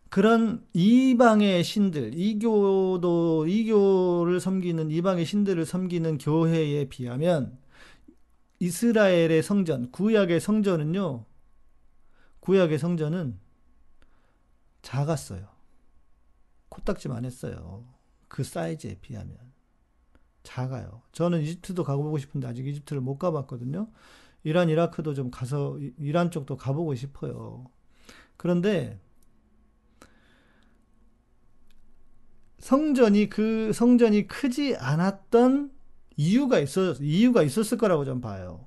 [0.08, 7.58] 그런 이방의 신들, 이교도, 이교를 섬기는 이방의 신들을 섬기는 교회에 비하면
[8.60, 11.24] 이스라엘의 성전, 구약의 성전은요,
[12.40, 13.38] 구약의 성전은
[14.82, 15.46] 작았어요.
[16.70, 17.84] 코딱지만 했어요.
[18.28, 19.36] 그 사이즈에 비하면.
[20.42, 21.02] 작아요.
[21.12, 23.90] 저는 이집트도 가보고 싶은데 아직 이집트를 못 가봤거든요.
[24.44, 27.66] 이란, 이라크도 좀 가서 이란 쪽도 가보고 싶어요.
[28.38, 28.98] 그런데
[32.58, 35.70] 성전이 그 성전이 크지 않았던
[36.16, 38.66] 이유가 있었 이유가 있었을 거라고 좀 봐요.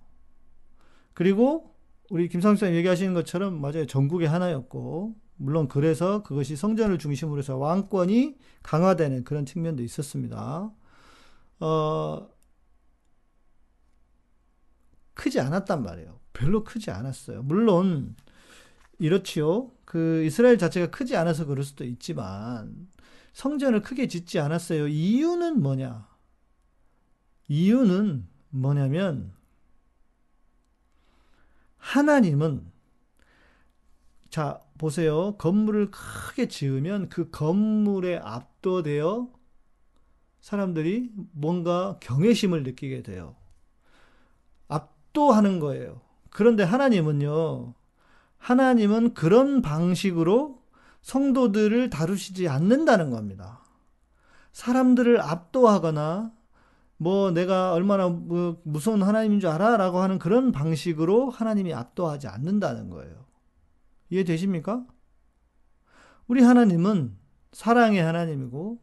[1.14, 1.76] 그리고
[2.10, 3.86] 우리 김상수님 얘기하시는 것처럼 맞아요.
[3.86, 10.72] 전국에 하나였고 물론 그래서 그것이 성전을 중심으로 해서 왕권이 강화되는 그런 측면도 있었습니다.
[11.60, 12.28] 어,
[15.14, 16.20] 크지 않았단 말이에요.
[16.34, 17.44] 별로 크지 않았어요.
[17.44, 18.16] 물론
[19.00, 19.72] 이렇지요.
[19.86, 22.88] 그 이스라엘 자체가 크지 않아서 그럴 수도 있지만
[23.34, 24.88] 성전을 크게 짓지 않았어요.
[24.88, 26.08] 이유는 뭐냐?
[27.48, 29.34] 이유는 뭐냐면
[31.78, 32.72] 하나님은
[34.30, 35.36] 자 보세요.
[35.38, 39.30] 건물을 크게 지으면 그 건물에 압도되어
[40.40, 43.36] 사람들이 뭔가 경외심을 느끼게 돼요.
[44.68, 46.02] 압도하는 거예요.
[46.30, 47.74] 그런데 하나님은요.
[48.38, 50.61] 하나님은 그런 방식으로
[51.02, 53.64] 성도들을 다루시지 않는다는 겁니다.
[54.54, 56.34] 사람들을 압도하거나
[56.98, 59.78] 뭐 내가 얼마나 무서운 하나님인 줄 알아?
[59.78, 63.26] 라고 하는 그런 방식으로 하나님이 압도하지 않는다는 거예요.
[64.10, 64.86] 이해되십니까?
[66.28, 67.18] 우리 하나님은
[67.54, 68.80] 사랑의 하나님이고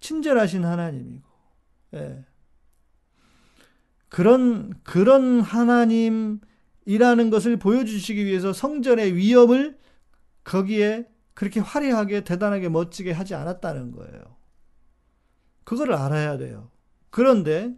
[0.00, 1.28] 친절하신 하나님이고
[1.94, 2.24] 예.
[4.08, 6.40] 그런 그런 하나님이라는
[7.30, 9.78] 것을 보여주시기 위해서 성전의 위협을
[10.44, 14.36] 거기에 그렇게 화려하게 대단하게 멋지게 하지 않았다는 거예요.
[15.64, 16.70] 그거를 알아야 돼요.
[17.10, 17.74] 그런데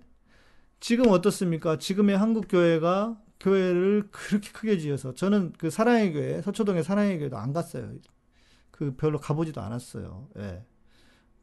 [0.80, 1.78] 지금 어떻습니까?
[1.78, 7.52] 지금의 한국 교회가 교회를 그렇게 크게 지어서 저는 그 사랑의 교회 서초동의 사랑의 교회도 안
[7.52, 7.92] 갔어요.
[8.70, 10.28] 그 별로 가보지도 않았어요.
[10.38, 10.64] 예.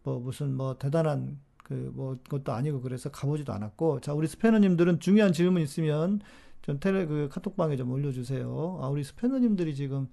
[0.04, 5.32] 뭐 무슨 뭐 대단한 그 뭐 것도 아니고 그래서 가보지도 않았고 자 우리 스패너님들은 중요한
[5.32, 6.20] 질문 있으면
[6.62, 8.80] 좀 텔레 그 카톡방에 좀 올려주세요.
[8.82, 10.10] 아 우리 스패너님들이 지금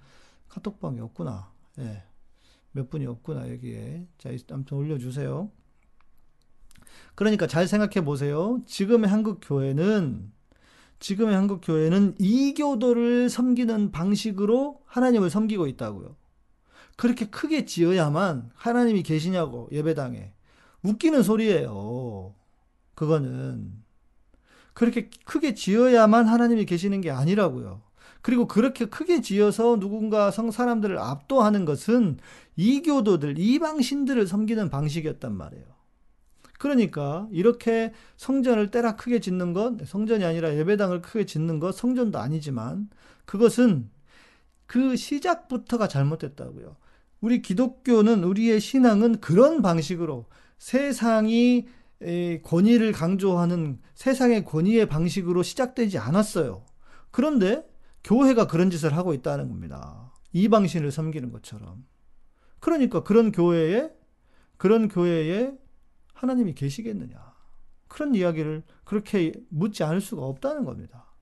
[0.48, 1.50] 카톡방에 없구나.
[1.78, 2.02] 예.
[2.72, 5.50] 몇 분이 없구나 여기에 자 아무튼 올려주세요.
[7.14, 8.60] 그러니까 잘 생각해 보세요.
[8.66, 10.32] 지금의 한국 교회는
[11.00, 16.16] 지금의 한국 교회는 이교도를 섬기는 방식으로 하나님을 섬기고 있다고요.
[16.96, 20.32] 그렇게 크게 지어야만 하나님이 계시냐고 예배당에
[20.82, 22.34] 웃기는 소리예요.
[22.94, 23.84] 그거는
[24.74, 27.82] 그렇게 크게 지어야만 하나님이 계시는 게 아니라고요.
[28.20, 32.18] 그리고 그렇게 크게 지어서 누군가 성 사람들을 압도하는 것은
[32.56, 35.64] 이교도들, 이방신들을 섬기는 방식이었단 말이에요.
[36.58, 42.90] 그러니까 이렇게 성전을 때라 크게 짓는 것, 성전이 아니라 예배당을 크게 짓는 것, 성전도 아니지만
[43.24, 43.90] 그것은
[44.66, 46.76] 그 시작부터가 잘못됐다고요.
[47.20, 50.26] 우리 기독교는 우리의 신앙은 그런 방식으로
[50.58, 51.66] 세상이
[52.42, 56.64] 권위를 강조하는 세상의 권위의 방식으로 시작되지 않았어요.
[57.10, 57.64] 그런데
[58.08, 60.14] 교회가 그런 짓을 하고 있다는 겁니다.
[60.32, 61.84] 이방신을 섬기는 것처럼.
[62.58, 63.90] 그러니까 그런 교회에
[64.56, 65.52] 그런 교회에
[66.14, 67.34] 하나님이 계시겠느냐.
[67.86, 71.12] 그런 이야기를 그렇게 묻지 않을 수가 없다는 겁니다.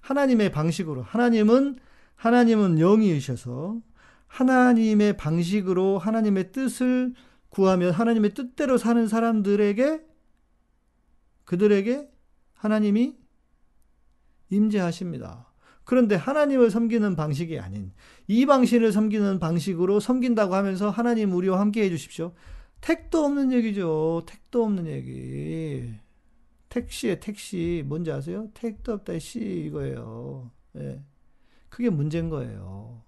[0.00, 1.78] 하나님의 방식으로 하나님은
[2.16, 3.80] 하나님은 영이셔서
[4.26, 7.14] 하나님의 방식으로 하나님의 뜻을
[7.50, 10.04] 구하며 하나님의 뜻대로 사는 사람들에게
[11.44, 12.10] 그들에게
[12.54, 13.16] 하나님이
[14.50, 15.47] 임재하십니다.
[15.88, 17.92] 그런데 하나님을 섬기는 방식이 아닌
[18.26, 22.34] 이방신을 섬기는 방식으로 섬긴다고 하면서 하나님 우리와 함께 해 주십시오.
[22.82, 24.22] 택도 없는 얘기죠.
[24.26, 25.90] 택도 없는 얘기.
[26.68, 28.50] 택시에 택시 뭔지 아세요?
[28.52, 30.50] 택도 없다 시 이거예요.
[30.76, 31.02] 예.
[31.70, 33.02] 그게 문제인 거예요.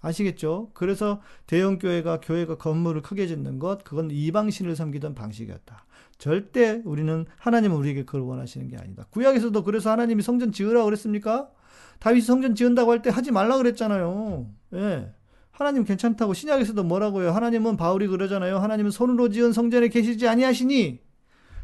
[0.00, 0.72] 아시겠죠?
[0.74, 5.86] 그래서 대형 교회가 교회가 건물을 크게 짓는 것 그건 이방신을 섬기던 방식이었다.
[6.18, 9.06] 절대 우리는 하나님은 우리에게 그걸 원하시는 게 아니다.
[9.08, 11.50] 구약에서도 그래서 하나님이 성전 지으라 그랬습니까?
[12.00, 14.48] 다윗이 성전 지은다고 할 때 하지 말라 그랬잖아요.
[14.74, 15.12] 예.
[15.50, 17.32] 하나님 괜찮다고 신약에서도 뭐라고요?
[17.32, 18.58] 하나님은 바울이 그러잖아요.
[18.58, 21.00] 하나님은 손으로 지은 성전에 계시지 아니하시니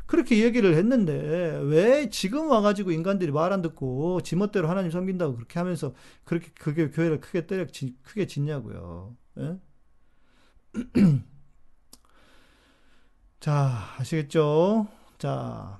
[0.06, 5.94] 그렇게 얘기를 했는데 왜 지금 와가지고 인간들이 말 안 듣고 지멋대로 하나님 섬긴다고 그렇게 하면서
[6.24, 7.66] 그렇게 그게 교회를 크게 때려
[8.02, 9.16] 크게 짓냐고요.
[9.38, 9.58] 예?
[13.40, 14.86] 자 아시겠죠?
[15.18, 15.78] 자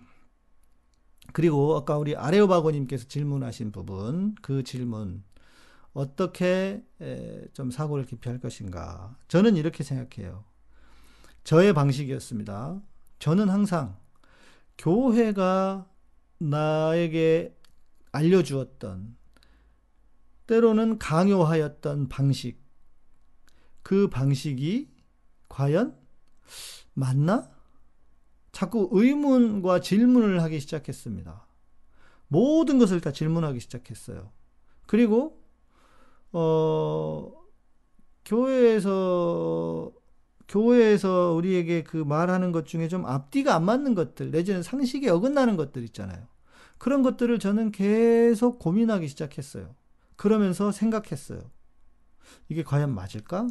[1.35, 5.25] 그리고 아까 우리 아레오바고님께서 질문하신 부분 그 질문
[5.93, 6.85] 어떻게
[7.53, 9.17] 좀 사고를 기피할 것인가?
[9.27, 10.45] 저는 이렇게 생각해요.
[11.43, 12.81] 저의 방식이었습니다.
[13.19, 13.99] 저는 항상
[14.79, 15.91] 교회가
[16.39, 17.59] 나에게
[18.13, 19.17] 알려주었던
[20.47, 22.63] 때로는 강요하였던 방식
[23.83, 24.89] 그 방식이
[25.49, 25.99] 과연
[26.93, 27.54] 맞나?
[28.55, 31.47] 자꾸 의문과 질문을 하기 시작했습니다.
[32.29, 34.31] 모든 것을 다 질문하기 시작했어요.
[34.87, 35.43] 그리고
[36.33, 37.33] 어
[38.25, 39.93] 교회에서
[40.47, 45.83] 교회에서 우리에게 그 말하는 것 중에 좀 앞뒤가 안 맞는 것들, 내지는 상식에 어긋나는 것들
[45.85, 46.29] 있잖아요.
[46.79, 49.75] 그런 것들을 저는 계속 고민하기 시작했어요.
[50.17, 51.51] 그러면서 생각했어요.
[52.49, 53.49] 이게 과연 맞을까?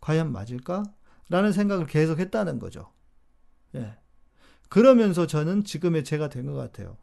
[0.00, 0.84] 과연 맞을까?
[1.28, 2.92] 라는 생각을 계속 했다는 거죠.
[3.74, 3.96] 예.
[4.68, 6.96] 그러면서 저는 지금의 제가 된 것 같아요.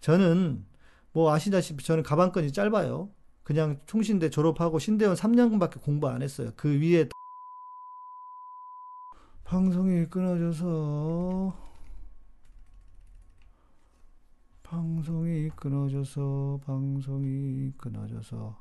[0.00, 0.64] 저는
[1.12, 3.10] 뭐 아시다시피 저는 가방끈이 짧아요.
[3.42, 6.50] 그냥 총신대 졸업하고 신대원 3년밖에 공부 안 했어요.
[6.56, 7.08] 그 위에
[9.44, 11.54] 방송이 끊어져서
[14.62, 18.56] 방송이 끊어져서 방송이 끊어져서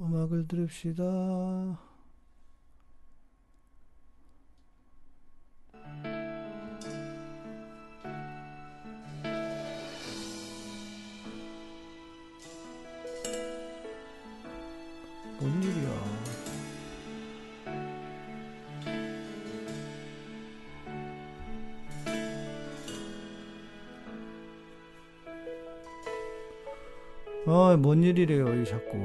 [0.00, 1.91] 음악을 들읍시다.
[27.44, 28.96] 아, 뭔 일이래요, 이 자꾸.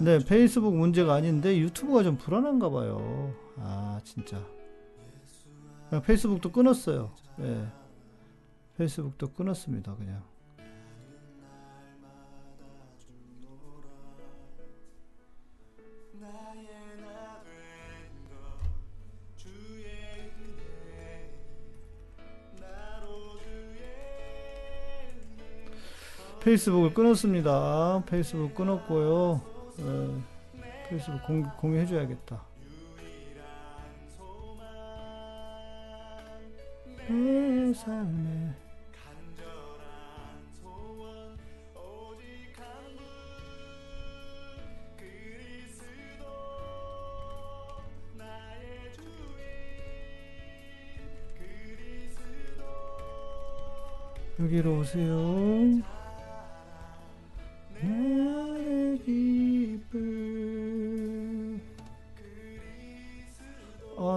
[0.00, 3.32] 네, 페이스북 문제가 아닌데 유튜브가 좀 불안한가 봐요.
[3.58, 4.44] 아, 진짜.
[6.04, 7.14] 페이스북도 끊었어요.
[7.40, 7.66] 예.
[8.76, 10.33] 페이스북도 끊었습니다, 그냥.
[26.44, 28.02] 페이스북을 끊었습니다.
[28.04, 29.40] 페이스북 끊었고요.
[29.78, 30.88] 예.
[30.90, 32.42] 페이스북 공, 공유해줘야겠다.
[54.38, 55.93] 여기로 오세요.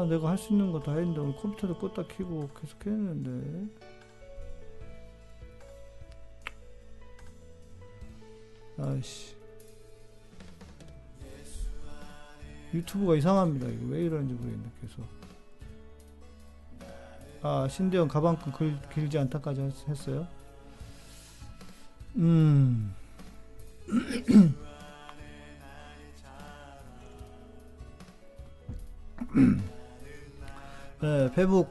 [0.08, 3.68] 내가 할 수 있는 거 다 했는데 컴퓨터도 껐다 켜고 계속 했는데.
[8.80, 9.36] 아이씨.
[12.74, 13.68] 유튜브가 이상합니다.
[13.68, 15.06] 이거 왜 이러는지 모르겠네, 계속.
[17.42, 20.28] 아, 신대원 가방끈 길, 길지 않다까지 했- 했어요.
[22.18, 22.94] 음.
[31.08, 31.70] 네, 페북.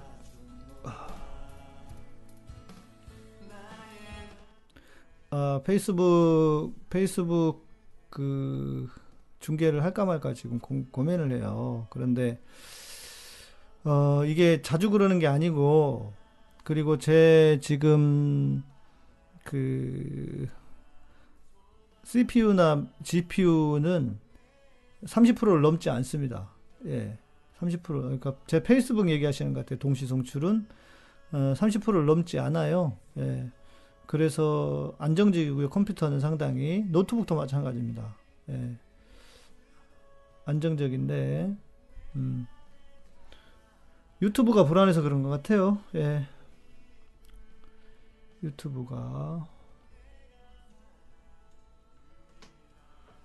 [5.29, 7.67] 아, 페이스북, 페이스북
[8.09, 8.89] 그
[9.41, 11.87] 중계를 할까 말까 지금 고, 고민을 해요.
[11.91, 12.41] 그런데,
[13.85, 16.15] 어, 이게 자주 그러는 게 아니고,
[16.65, 18.65] 그리고 제 지금
[19.45, 20.49] 그
[22.05, 24.19] CPU나 GPU는
[25.05, 26.49] 30%를 넘지 않습니다.
[26.87, 27.19] 예.
[27.61, 29.79] 30% 그러니까 제 페이스북 얘기하시는 것 같아요.
[29.79, 30.67] 동시 송출은
[31.33, 32.97] 어, 30%를 넘지 않아요.
[33.19, 33.51] 예.
[34.07, 35.71] 그래서 안정적이고요.
[35.71, 38.15] 컴퓨터는 상당히 노트북도 마찬가지입니다.
[38.51, 38.77] 예.
[40.45, 41.57] 안정적인데
[42.17, 42.47] 음.
[44.23, 45.79] 유튜브가 불안해서 그런 것 같아요.
[45.95, 46.27] 예.
[48.43, 49.47] 유튜브가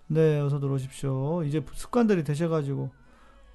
[0.08, 1.44] 네, 어서 들어오십시오.
[1.44, 2.90] 이제 습관들이 되셔가지고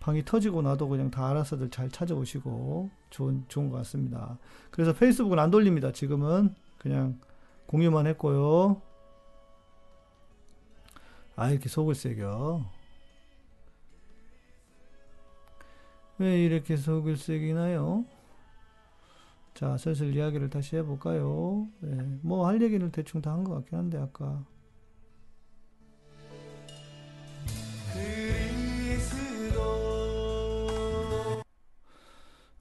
[0.06, 4.38] 방이 터지고 나도 그냥 다 알아서들 잘 찾아오시고 좋은 좋은 것 같습니다.
[4.70, 5.90] 그래서 페이스북은 안 돌립니다.
[5.90, 7.18] 지금은 그냥
[7.66, 8.80] 공유만 했고요.
[11.34, 12.64] 아 이렇게 속을 새겨.
[16.18, 18.04] 왜 이렇게 속을 새기나요?
[19.54, 21.66] 자, 슬슬 이야기를 다시 해볼까요?
[21.80, 24.44] 네, 뭐할 얘기는 대충 다 한 것 같긴 한데 아까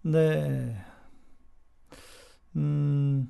[0.05, 0.75] 네.
[2.55, 3.29] 음,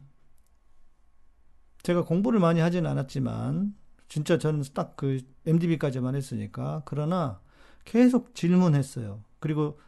[1.83, 3.75] 제가 공부를 많이 하진 않았지만,
[4.07, 7.39] 진짜 저는 딱 그 MDB까지만 했으니까, 그러나
[7.85, 9.23] 계속 질문했어요.
[9.39, 9.79] 그리고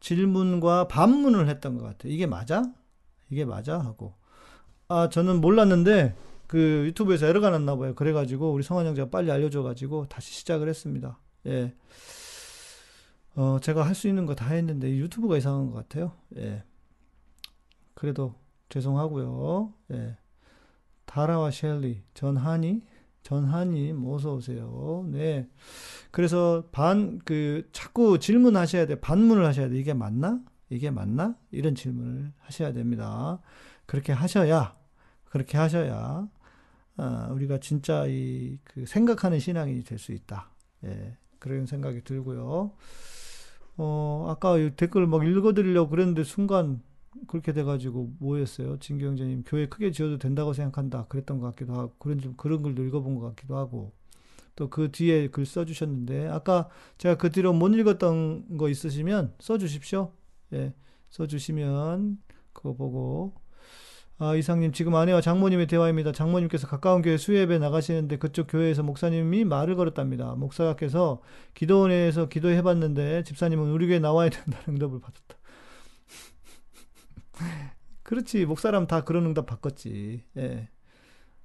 [0.00, 2.12] 질문과 반문을 했던 것 같아요.
[2.12, 2.64] 이게 맞아?
[3.30, 3.78] 이게 맞아?
[3.80, 4.14] 하고.
[4.88, 6.16] 아, 저는 몰랐는데,
[6.48, 7.94] 그 유튜브에서 에러가 났나 봐요.
[7.94, 11.18] 그래가지고, 우리 성환 형제가 빨리 알려줘가지고, 다시 시작을 했습니다.
[11.46, 11.74] 예.
[13.38, 16.12] 어, 제가 할 수 있는 거 다 했는데 유튜브가 이상한 것 같아요.
[16.36, 16.64] 예.
[17.94, 18.34] 그래도
[18.68, 19.72] 죄송하고요.
[19.92, 20.16] 예.
[21.06, 22.82] 다라와 셸리, 전하니,
[23.22, 25.04] 전하님 어서 오세요.
[25.10, 25.48] 네.
[26.10, 29.00] 그래서 반 그 자꾸 질문하셔야 돼.
[29.00, 29.78] 반문을 하셔야 돼.
[29.78, 30.40] 이게 맞나?
[30.70, 31.36] 이게 맞나?
[31.50, 33.40] 이런 질문을 하셔야 됩니다.
[33.86, 34.76] 그렇게 하셔야
[35.26, 36.28] 그렇게 하셔야
[36.96, 40.50] 아, 우리가 진짜 이 그 생각하는 신앙이 될 수 있다.
[40.84, 41.16] 예.
[41.38, 42.72] 그런 생각이 들고요.
[43.78, 46.82] 어, 아까 이 댓글 막 읽어드리려고 그랬는데 순간
[47.26, 48.78] 그렇게 돼가지고 뭐였어요?
[48.80, 53.16] 형제님 교회 크게 지어도 된다고 생각한다 그랬던 것 같기도 하고 그런 좀 그런 글도 읽어본
[53.16, 53.92] 것 같기도 하고
[54.56, 56.68] 또 그 뒤에 글 써주셨는데 아까
[56.98, 60.12] 제가 그 뒤로 못 읽었던 거 있으시면 써주십시오.
[60.54, 60.74] 예,
[61.10, 62.18] 써주시면
[62.52, 63.34] 그거 보고
[64.20, 66.10] 아, 이상님, 지금 아내와 장모님의 대화입니다.
[66.10, 70.34] 장모님께서 가까운 교회 수예배 나가시는데 그쪽 교회에서 목사님이 말을 걸었답니다.
[70.34, 71.22] 목사께서
[71.54, 75.36] 기도원에서 기도해봤는데 집사님은 우리 교회 나와야 된다는 응답을 받았다.
[78.02, 80.24] 그렇지, 목사람 다 그런 응답 받겠지.
[80.36, 80.68] 예.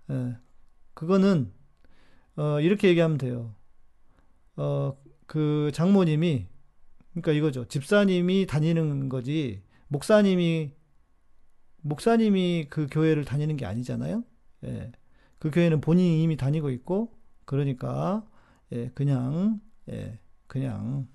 [0.09, 0.37] 예.
[0.95, 1.53] 그거는,
[2.37, 3.53] 어, 이렇게 얘기하면 돼요.
[4.55, 4.97] 어,
[5.27, 6.47] 그 장모님이,
[7.11, 7.65] 그러니까 이거죠.
[7.67, 10.71] 집사님이 다니는 거지, 목사님이
[11.83, 14.23] 목사님이 그 교회를 다니는 게 아니잖아요.
[14.65, 14.91] 예.
[15.39, 17.13] 그 교회는 본인이 이미 다니고 있고,
[17.45, 18.25] 그러니까,
[18.71, 19.59] 예, 그냥,
[19.89, 21.07] 예, 그냥,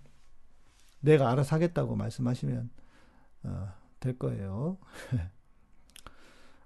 [1.01, 2.71] 내가 알아서 하겠다고 말씀하시면,
[3.45, 3.69] 어,
[4.01, 4.79] 될 거예요.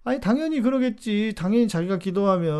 [0.04, 1.34] 아니, 당연히 그러겠지.
[1.36, 2.52] 당연히 자기가 기도하면,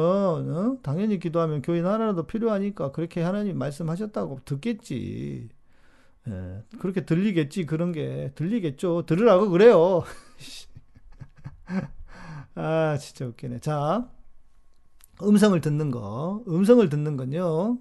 [0.55, 0.79] 어?
[0.83, 5.49] 당연히 기도하면 교회 하나라도 필요하니까 그렇게 하나님 말씀하셨다고 듣겠지.
[6.29, 7.67] 예, 그렇게 들리겠지.
[7.67, 8.31] 그런 게.
[8.37, 9.07] 들리겠죠.
[9.07, 10.05] 들으라고 그래요.
[12.55, 13.61] 아, 진짜 웃기네.
[13.61, 14.11] 자,
[15.23, 16.43] 음성을 듣는 거.
[16.49, 17.79] 음성을 듣는 건요.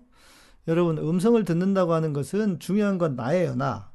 [0.68, 3.92] 여러분, 음성을 듣는다고 하는 것은 중요한 건 나예요, 나.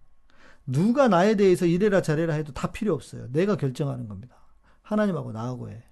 [0.66, 3.28] 누가 나에 대해서 이래라 저래라 해도 다 필요 없어요.
[3.32, 4.36] 내가 결정하는 겁니다.
[4.82, 5.84] 하나님하고 나하고 해.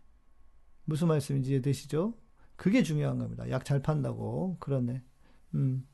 [0.84, 2.14] 무슨 말씀인지 이해되시죠?
[2.56, 3.48] 그게 중요한 겁니다.
[3.50, 4.56] 약 잘 판다고.
[4.60, 5.02] 그렇네.
[5.54, 5.86] 음.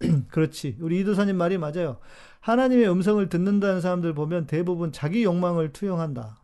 [0.28, 0.78] 그렇지.
[0.80, 1.98] 우리 이도사님 말이 맞아요.
[2.40, 6.41] 하나님의 음성을 듣는다는 사람들 보면 대부분 자기 욕망을 투영한다.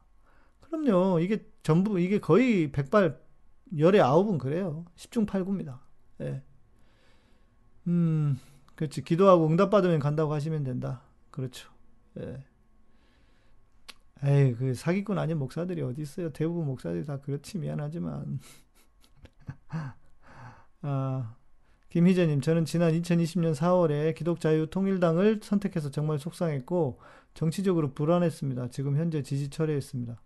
[0.71, 1.21] 그럼요.
[1.21, 3.21] 이게 전부, 이게 거의 백발,
[3.77, 4.85] 열의 아홉은 그래요.
[4.97, 5.79] 10중 8구입니다.
[6.21, 6.43] 예.
[7.87, 8.39] 음,
[8.75, 9.03] 그렇지.
[9.03, 11.03] 기도하고 응답받으면 간다고 하시면 된다.
[11.31, 11.71] 그렇죠.
[12.19, 12.45] 예.
[14.25, 16.31] 에이, 그 사기꾼 아닌 목사들이 어디 있어요?
[16.33, 17.59] 대부분 목사들이 다 그렇지.
[17.59, 18.41] 미안하지만.
[20.83, 21.37] 아,
[21.91, 27.01] 김희재님, 저는 지난 2020년 4월에 기독자유통일당을 선택해서 정말 속상했고,
[27.35, 28.69] 정치적으로 불안했습니다.
[28.71, 30.21] 지금 현재 지지 철회했습니다.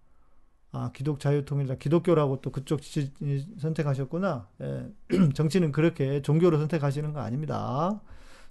[0.72, 3.12] 아, 기독 자유통일당, 기독교라고 또 그쪽 지지
[3.58, 4.48] 선택하셨구나.
[4.62, 4.90] 예,
[5.34, 8.00] 정치는 그렇게 종교로 선택하시는 거 아닙니다.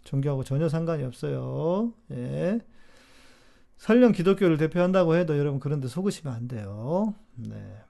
[0.03, 1.93] 종교하고 전혀 상관이 없어요.
[2.11, 2.59] 예.
[3.77, 7.15] 설령 기독교를 대표한다고 해도 여러분 그런데 속으시면 안 돼요.
[7.35, 7.83] 네.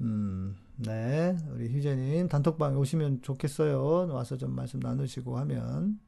[0.00, 1.36] 음, 네.
[1.52, 4.08] 우리 희재님 단톡방에 오시면 좋겠어요.
[4.12, 6.00] 와서 좀 말씀 나누시고 하면.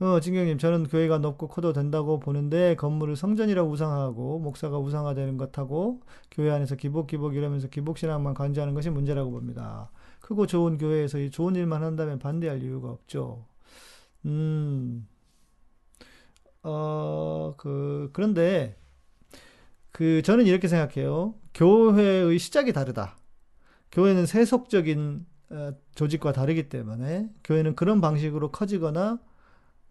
[0.00, 6.50] 어, 진경님, 저는 교회가 높고 커도 된다고 보는데 건물을 성전이라고 우상하고 목사가 우상화되는 것하고 교회
[6.52, 9.90] 안에서 기복 기복 이러면서 기복신앙만 간주하는 것이 문제라고 봅니다.
[10.20, 13.44] 크고 좋은 교회에서 이 좋은 일만 한다면 반대할 이유가 없죠.
[14.24, 15.08] 음,
[16.62, 18.76] 어, 그, 그런데
[19.90, 21.34] 그 저는 이렇게 생각해요.
[21.54, 23.16] 교회의 시작이 다르다.
[23.90, 29.18] 교회는 세속적인 어, 조직과 다르기 때문에 교회는 그런 방식으로 커지거나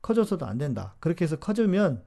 [0.02, 0.96] 커져서도 안 된다.
[1.00, 2.04] 그렇게 해서 커지면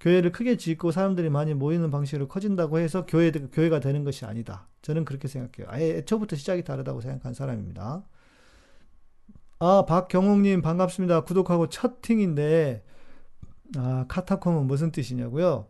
[0.00, 4.68] 교회를 크게 짓고 사람들이 많이 모이는 방식으로 커진다고 해서 교회, 교회가 되는 것이 아니다.
[4.82, 5.72] 저는 그렇게 생각해요.
[5.72, 8.04] 아예 애초부터 시작이 다르다고 생각한 사람입니다.
[9.58, 11.22] 아, 박경옥님 반갑습니다.
[11.22, 12.84] 구독하고 첫 팅인데,
[13.76, 15.66] 아, 카타콤은 무슨 뜻이냐고요?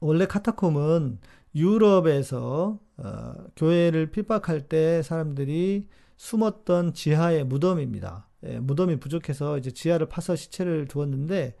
[0.00, 1.20] 원래 카타콤은
[1.54, 8.26] 유럽에서 어, 교회를 핍박할 때 사람들이 숨었던 지하의 무덤입니다.
[8.44, 11.56] 예, 무덤이 부족해서 이제 지하를 파서 시체를 두었는데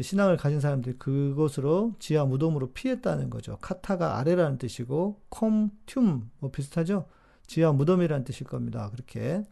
[0.00, 3.58] 신앙을 가진 사람들이 그곳으로 지하 무덤으로 피했다는 거죠.
[3.60, 7.06] 카타가 아래라는 뜻이고 콤, 튠 뭐 비슷하죠?
[7.46, 8.90] 지하 무덤이라는 뜻일 겁니다.
[8.92, 9.44] 그렇게.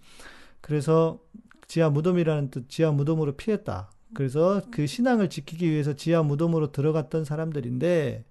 [0.60, 1.20] 그래서
[1.66, 3.90] 지하 무덤이라는 뜻, 지하 무덤으로 피했다.
[4.14, 8.24] 그래서 그 신앙을 지키기 위해서 지하 무덤으로 들어갔던 사람들인데,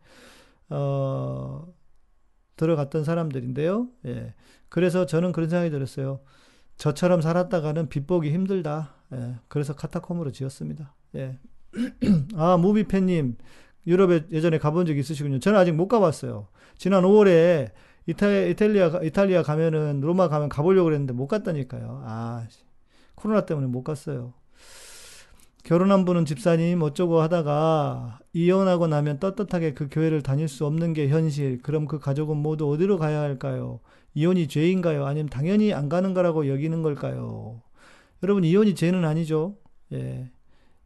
[0.69, 1.67] 어,
[2.55, 3.89] 들어갔던 사람들인데요.
[4.05, 4.33] 예.
[4.69, 6.21] 그래서 저는 그런 생각이 들었어요.
[6.77, 8.93] 저처럼 살았다가는 빚보기 힘들다.
[9.13, 9.35] 예.
[9.47, 10.93] 그래서 카타콤으로 지었습니다.
[11.15, 11.39] 예.
[12.35, 13.37] 아, 무비팬님,
[13.85, 15.39] 유럽에 예전에 가본 적 있으시군요.
[15.39, 16.47] 저는 아직 못 가봤어요.
[16.77, 17.71] 지난 5월에
[18.05, 22.03] 이타, 이탈리아, 이탈리아 가면은, 로마 가면 가보려고 그랬는데 못 갔다니까요.
[22.05, 22.47] 아,
[23.15, 24.33] 코로나 때문에 못 갔어요.
[25.63, 31.09] 결혼 한 분은 집사님 어쩌고 하다가 이혼하고 나면 떳떳하게 그 교회를 다닐 수 없는 게
[31.09, 31.61] 현실.
[31.61, 33.81] 그럼 그 가족은 모두 어디로 가야 할까요?
[34.17, 35.05] 이혼이 죄인가요?
[35.05, 37.61] 아니면 당연히 안 가는 거라고 여기는 걸까요?
[38.23, 39.59] 여러분, 이혼이 죄는 아니죠.
[39.93, 40.31] 예.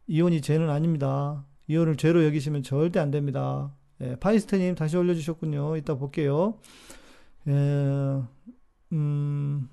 [0.06, 1.46] 이혼이 죄는 아닙니다.
[1.66, 3.74] 이혼을 죄로 여기시면 절대 안 됩니다.
[4.02, 4.16] 예.
[4.16, 5.78] 파이스트님 다시 올려주셨군요.
[5.78, 6.58] 이따 볼게요.
[7.48, 8.22] 예.
[8.92, 9.70] 음,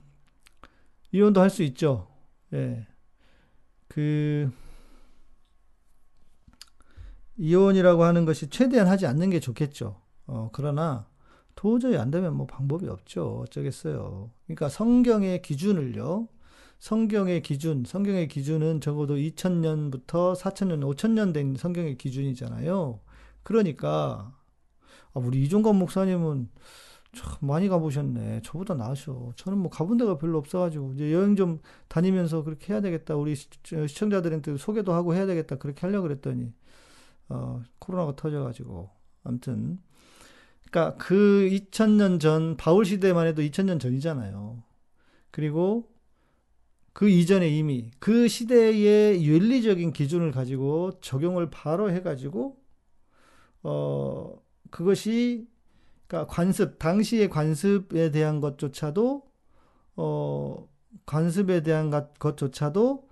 [1.11, 2.07] 이혼도 할 수 있죠.
[2.53, 2.87] 예.
[3.89, 4.49] 그
[7.35, 9.99] 이혼이라고 하는 것이 최대한 하지 않는 게 좋겠죠.
[10.27, 11.08] 어, 그러나
[11.59, 13.41] 도저히 안 되면 뭐 방법이 없죠.
[13.41, 14.31] 어쩌겠어요.
[14.45, 16.29] 그러니까 성경의 기준을요.
[16.79, 23.01] 성경의 기준, 성경의 기준은 적어도 2000년부터 4000년, 5000년 된 성경의 기준이잖아요.
[23.43, 24.33] 그러니까
[25.13, 26.49] 아, 우리 이종관 목사님은
[27.11, 28.39] 참 많이 가보셨네.
[28.45, 29.33] 저보다 나으셔.
[29.35, 33.17] 저는 뭐 가본 데가 별로 없어가지고 이제 여행 좀 다니면서 그렇게 해야 되겠다.
[33.17, 35.57] 우리 시- 시청자들한테 소개도 하고 해야 되겠다.
[35.57, 36.53] 그렇게 하려고 그랬더니
[37.27, 38.89] 어, 코로나가 터져가지고
[39.25, 39.79] 아무튼
[40.69, 44.63] 그러니까 그 2000년 전 바울 시대만 해도 2000년 전이잖아요.
[45.31, 45.89] 그리고
[46.93, 52.57] 그 이전에 이미 그 시대의 윤리적인 기준을 가지고 적용을 바로 해가지고
[53.63, 55.47] 어 그것이
[56.07, 59.23] 그러니까 관습 당시의 관습에 대한 것조차도
[59.97, 60.67] 어
[61.05, 63.07] 관습에 대한 것- 것조차도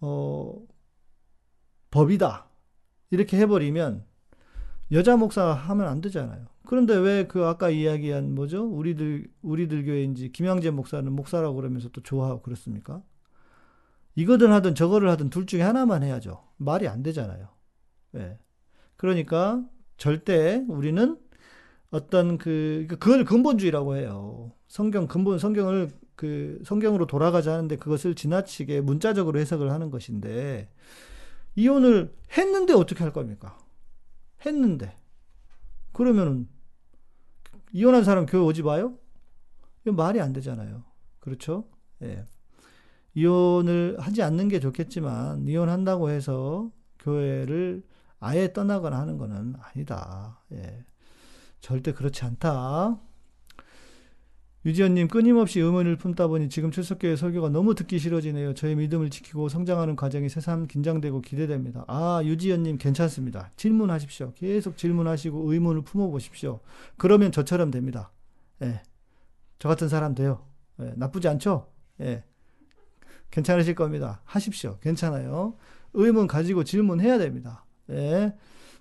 [0.00, 0.62] 어
[1.90, 2.48] 법이다
[3.10, 4.04] 이렇게 해버리면
[4.92, 6.49] 여자 목사 하면 안 되잖아요.
[6.66, 8.64] 그런데 왜 그 아까 이야기한 뭐죠?
[8.64, 13.02] 우리들 우리들 교회인지 김양재 목사는 목사라고 그러면서 또 좋아하고 그렇습니까?
[14.14, 16.44] 이거든 하든 저거를 하든 둘 중에 하나만 해야죠.
[16.56, 17.48] 말이 안 되잖아요.
[18.16, 18.38] 예.
[18.96, 19.64] 그러니까
[19.96, 21.18] 절대 우리는
[21.90, 24.52] 어떤 그 그걸 근본주의라고 해요.
[24.68, 30.68] 성경 근본 성경을 그 성경으로 돌아가자 하는데 그것을 지나치게 문자적으로 해석을 하는 것인데
[31.56, 33.58] 이혼을 했는데 어떻게 할 겁니까?
[34.44, 34.96] 했는데
[35.92, 36.48] 그러면은
[37.72, 38.98] 이혼한 사람 교회 오지 마요?
[39.84, 40.84] 이거 말이 안 되잖아요.
[41.20, 41.68] 그렇죠?
[42.02, 42.26] 예.
[43.14, 47.82] 이혼을 하지 않는 게 좋겠지만 이혼한다고 해서 교회를
[48.18, 50.40] 아예 떠나거나 하는 거는 아니다.
[50.52, 50.84] 예.
[51.60, 53.00] 절대 그렇지 않다.
[54.66, 58.52] 유지연님 끊임없이 의문을 품다 보니 지금 출석교회 설교가 너무 듣기 싫어지네요.
[58.52, 61.86] 저의 믿음을 지키고 성장하는 과정이 새삼 긴장되고 기대됩니다.
[61.88, 63.52] 아 유지연님 괜찮습니다.
[63.56, 64.34] 질문하십시오.
[64.34, 66.60] 계속 질문하시고 의문을 품어보십시오.
[66.98, 68.12] 그러면 저처럼 됩니다.
[68.60, 68.82] 예,
[69.58, 70.44] 저 같은 사람 돼요.
[70.80, 71.66] 예, 나쁘지 않죠?
[72.02, 72.22] 예,
[73.30, 74.20] 괜찮으실 겁니다.
[74.24, 74.76] 하십시오.
[74.82, 75.54] 괜찮아요.
[75.94, 77.64] 의문 가지고 질문해야 됩니다.
[77.88, 78.34] 예,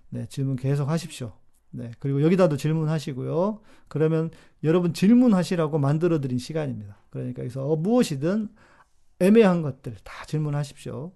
[0.09, 1.38] 네, 질문 계속 하십시오.
[1.72, 3.59] 네, 그리고 여기다도 질문하시고요.
[3.88, 4.32] 그러면
[4.63, 6.97] 여러분 질문하시라고 만들어 드린 시간입니다.
[7.09, 8.49] 그러니까 여기서 어, 무엇이든
[9.20, 11.11] 애매한 것들 다 질문하십시오.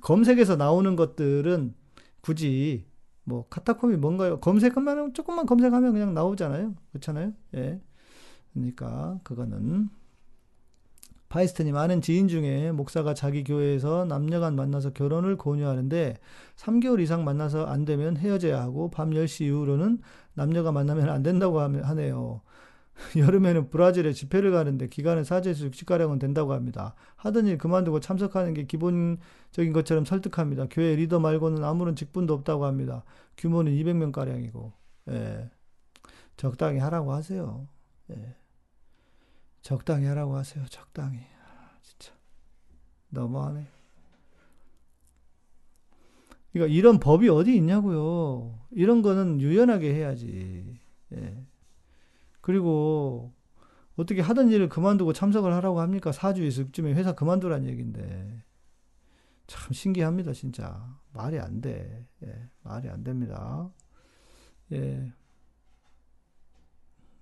[0.00, 1.74] 검색에서 나오는 것들은
[2.20, 2.86] 굳이
[3.24, 4.40] 뭐 카타콤이 뭔가요?
[4.40, 6.74] 검색하면 조금만 검색하면 그냥 나오잖아요.
[6.92, 7.32] 그렇잖아요.
[7.54, 7.80] 예.
[8.52, 9.90] 그러니까 그거는
[11.28, 16.16] 파이스트님 아는 지인 중에 목사가 자기 교회에서 남녀간 만나서 결혼을 권유하는데
[16.56, 19.98] 3개월 이상 만나서 안 되면 헤어져야 하고 밤 10시 이후로는
[20.34, 22.40] 남녀가 만나면 안 된다고 하네요.
[23.16, 26.94] 여름에는 브라질에 집회를 가는데 기간은 4제에서 60가량은 된다고 합니다.
[27.16, 30.66] 하던 일 그만두고 참석하는 게 기본적인 것처럼 설득합니다.
[30.70, 33.04] 교회 리더 말고는 아무런 직분도 없다고 합니다.
[33.36, 34.72] 규모는 200명가량이고,
[35.10, 35.50] 예.
[36.36, 37.68] 적당히 하라고 하세요.
[38.10, 38.37] 예.
[39.62, 40.64] 적당히 하라고 하세요.
[40.66, 41.18] 적당히.
[41.18, 42.12] 아, 진짜.
[43.10, 43.66] 너무하네.
[46.52, 48.58] 그러니까 이런 법이 어디 있냐고요.
[48.70, 50.80] 이런 거는 유연하게 해야지.
[51.12, 51.46] 예.
[52.40, 53.34] 그리고
[53.96, 56.10] 어떻게 하던 일을 그만두고 참석을 하라고 합니까?
[56.10, 58.44] 4주에서 6주면 회사 그만두란 얘기인데.
[59.46, 60.96] 참 신기합니다, 진짜.
[61.12, 62.06] 말이 안 돼.
[62.24, 63.70] 예, 말이 안 됩니다.
[64.72, 65.12] 예.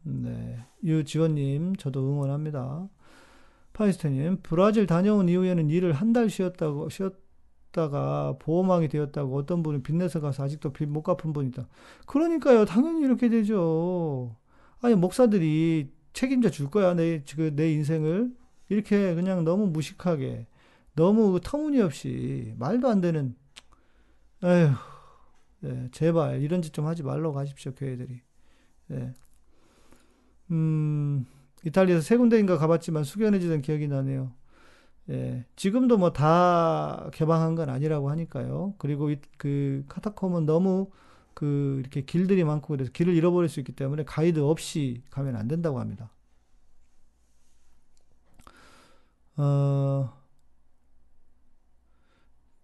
[0.07, 0.65] 네.
[0.85, 2.89] 유지원님, 저도 응원합니다.
[3.73, 10.45] 파이스터님, 브라질 다녀온 이후에는 일을 한 달 쉬었다고, 쉬었다가 보호망이 되었다고 어떤 분은 빚내서 가서
[10.45, 11.69] 아직도 빚 못 갚은 분이 있다.
[12.07, 14.37] 그러니까요, 당연히 이렇게 되죠.
[14.81, 18.35] 아니, 목사들이 책임져 줄 거야, 내, 그, 내 인생을.
[18.69, 20.47] 이렇게 그냥 너무 무식하게,
[20.95, 23.37] 너무 터무니없이, 말도 안 되는,
[24.45, 24.71] 에휴,
[25.65, 28.21] 예, 제발, 이런 짓 좀 하지 말라고 가십시오, 교회들이.
[28.93, 29.15] 예.
[30.51, 31.27] 음,
[31.65, 34.33] 이탈리아에서 세 군데인가 가봤지만 숙연해지던 기억이 나네요.
[35.11, 38.75] 예, 지금도 뭐 다 개방한 건 아니라고 하니까요.
[38.79, 40.91] 그리고 이, 그 카타콤은 너무
[41.35, 45.81] 그 이렇게 길들이 많고 그래서 길을 잃어버릴 수 있기 때문에 가이드 없이 가면 안 된다고
[45.81, 46.11] 합니다.
[49.37, 50.09] 어,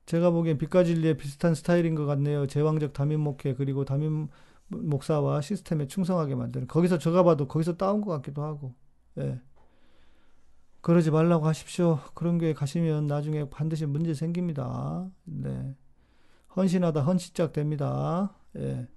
[0.06, 2.46] 제가 보기엔 빛과 진리의 비슷한 스타일인 것 같네요.
[2.46, 4.28] 제왕적 담임 목회 그리고 담임
[4.72, 8.74] 목사와 시스템에 충성하게 만드는 거기서 제가 봐도 거기서 따온 것 같기도 하고
[9.18, 9.40] 예.
[10.80, 12.00] 그러지 말라고 하십시오.
[12.14, 15.08] 그런 교회 가시면 나중에 반드시 문제 생깁니다.
[15.24, 15.76] 네.
[16.56, 18.36] 헌신하다 헌신짝 됩니다.
[18.56, 18.88] 예.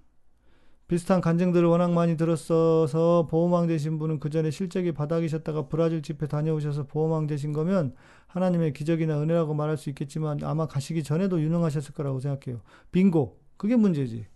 [0.88, 6.86] 비슷한 간증들을 워낙 많이 들었어서 보호망 되신 분은 그 전에 실적이 바닥이셨다가 브라질 집회 다녀오셔서
[6.86, 7.94] 보호망 되신 거면
[8.28, 12.60] 하나님의 기적이나 은혜라고 말할 수 있겠지만 아마 가시기 전에도 유능하셨을 거라고 생각해요.
[12.92, 13.40] 빙고.
[13.56, 14.26] 그게 문제지.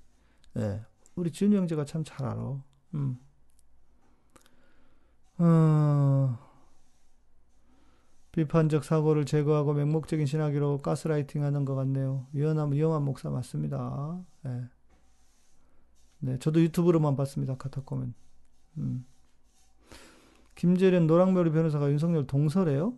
[0.57, 0.80] 예.
[1.21, 2.62] 우리 지훈이 형제가 참 잘 알아.
[2.95, 3.18] 음.
[5.37, 6.39] 어,
[8.33, 12.27] 비판적 사고를 제거하고 맹목적인 신학으로 가스라이팅 하는 것 같네요.
[12.33, 14.18] 위험한, 위험한 목사 맞습니다.
[14.47, 14.64] 예.
[16.21, 17.57] 네, 저도 유튜브로만 봤습니다.
[17.57, 18.14] 카타콤은.
[18.79, 19.05] 음.
[20.55, 22.95] 김재련 노랑머리 변호사가 윤석열 동서래요?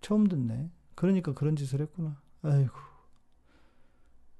[0.00, 0.70] 처음 듣네.
[0.94, 2.20] 그러니까 그런 짓을 했구나.
[2.42, 2.87] 아이고.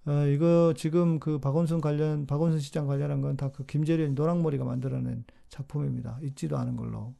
[0.09, 5.24] 아, 이거 지금 그 박원순 관련, 박원순 시장 관련한 건 다 그 김재련 노랑머리가 만들어낸
[5.50, 6.18] 작품입니다.
[6.22, 7.14] 있지도 않은 걸로.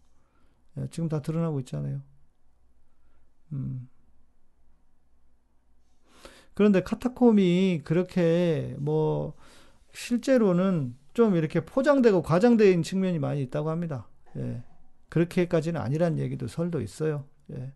[0.79, 2.01] 예, 지금 다 드러나고 있잖아요.
[3.53, 3.89] 음.
[6.55, 9.35] 그런데 카타콤이 그렇게 뭐
[9.93, 14.09] 실제로는 좀 이렇게 포장되고 과장된 측면이 많이 있다고 합니다.
[14.37, 14.63] 예.
[15.11, 17.25] 그렇게까지는 아니란 얘기도 설도 있어요.
[17.53, 17.73] 예.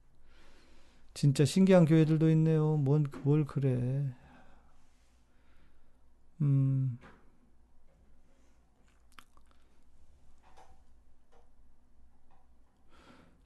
[1.14, 2.76] 진짜 신기한 교회들도 있네요.
[2.78, 4.06] 뭔, 뭘 그래.
[6.42, 6.98] 음.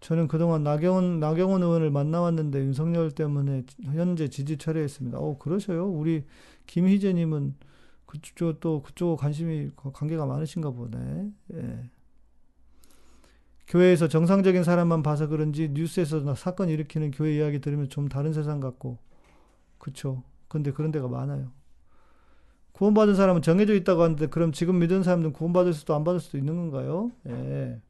[0.01, 5.18] 저는 그동안 나경원, 나경원 의원을 만나왔는데 윤석열 때문에 현재 지지 철회했습니다.
[5.18, 5.88] 어, 그러셔요?
[5.88, 6.24] 우리
[6.66, 7.55] 김희재님은
[8.07, 11.32] 그쪽 또 그쪽 관심이 관계가 많으신가 보네.
[11.55, 11.90] 예.
[13.66, 18.99] 교회에서 정상적인 사람만 봐서 그런지 뉴스에서 사건 일으키는 교회 이야기 들으면 좀 다른 세상 같고
[19.78, 20.22] 그쵸.
[20.47, 21.51] 근데 그런 데가 많아요.
[22.77, 26.57] 구원받은 사람은 정해져 있다고 하는데 그럼 지금 믿은 사람들은 구원받을 수도 안 받을 수도 있는
[26.57, 27.11] 건가요?
[27.27, 27.81] 예.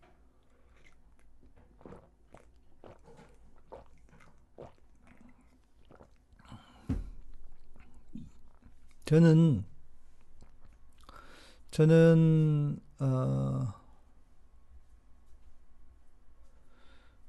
[9.07, 9.65] 저는
[11.73, 13.75] 저는 어,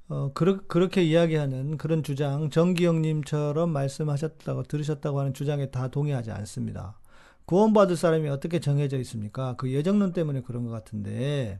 [0.08, 6.98] 어 그러, 그렇게 이야기하는 그런 주장 정기영님처럼 말씀하셨다고 들으셨다고 하는 주장에 다 동의하지 않습니다.
[7.48, 9.56] 구원받을 사람이 어떻게 정해져 있습니까?
[9.56, 11.58] 그 예정론 때문에 그런 것 같은데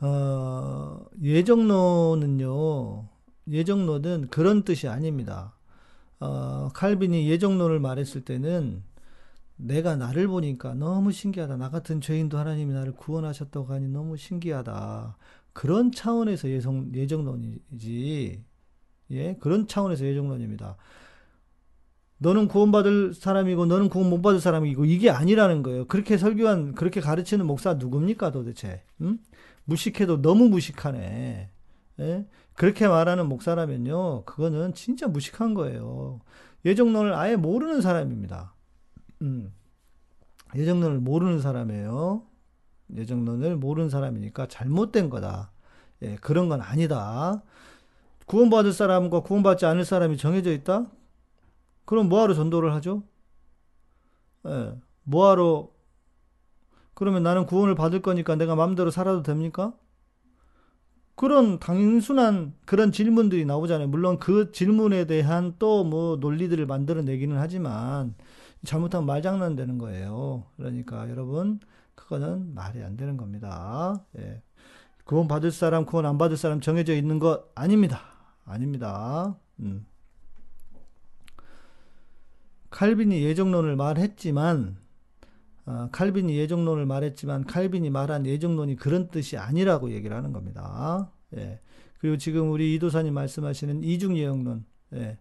[0.00, 3.08] 어, 예정론은요
[3.48, 5.54] 예정론은 그런 뜻이 아닙니다.
[6.20, 8.82] 어, 칼빈이 예정론을 말했을 때는
[9.56, 11.56] 내가 나를 보니까 너무 신기하다.
[11.56, 15.16] 나 같은 죄인도 하나님이 나를 구원하셨다고 하니 너무 신기하다.
[15.54, 18.44] 그런 차원에서 예정, 예정론이지.
[19.12, 20.76] 예, 그런 차원에서 예정론입니다.
[22.18, 25.86] 너는 구원받을 사람이고 너는 구원 못 받을 사람이고 이게 아니라는 거예요.
[25.86, 28.82] 그렇게 설교한 그렇게 가르치는 목사 누굽니까 도대체?
[29.00, 29.18] 음?
[29.64, 31.50] 무식해도 너무 무식하네.
[32.00, 32.26] 예?
[32.54, 36.20] 그렇게 말하는 목사라면요, 그거는 진짜 무식한 거예요.
[36.64, 38.54] 예정론을 아예 모르는 사람입니다.
[39.22, 39.52] 음.
[40.56, 42.22] 예정론을 모르는 사람이에요.
[42.96, 45.52] 예정론을 모르는 사람이니까 잘못된 거다.
[46.02, 47.42] 예, 그런 건 아니다.
[48.26, 50.86] 구원받을 사람과 구원받지 않을 사람이 정해져 있다?
[51.88, 53.02] 그럼 뭐하러 전도를 하죠?
[54.46, 54.74] 예,
[55.04, 55.70] 뭐하러,
[56.92, 59.72] 그러면 나는 구원을 받을 거니까 내가 마음대로 살아도 됩니까?
[61.14, 63.88] 그런 단순한 그런 질문들이 나오잖아요.
[63.88, 68.14] 물론 그 질문에 대한 또 뭐 논리들을 만들어내기는 하지만
[68.64, 70.44] 잘못하면 말장난 되는 거예요.
[70.56, 71.58] 그러니까 여러분
[71.94, 74.04] 그거는 말이 안 되는 겁니다.
[74.18, 74.42] 예.
[75.04, 78.02] 구원 받을 사람, 구원 안 받을 사람 정해져 있는 것 아닙니다.
[78.44, 79.36] 아닙니다.
[79.60, 79.86] 음.
[82.70, 84.76] 칼빈이 예정론을 말했지만
[85.66, 91.12] 어, 칼빈이 예정론을 말했지만 칼빈이 말한 예정론이 그런 뜻이 아니라고 얘기를 하는 겁니다.
[91.36, 91.60] 예.
[91.98, 94.64] 그리고 지금 우리 이도사님 말씀하시는 이중 예정론,
[94.94, 95.18] 예.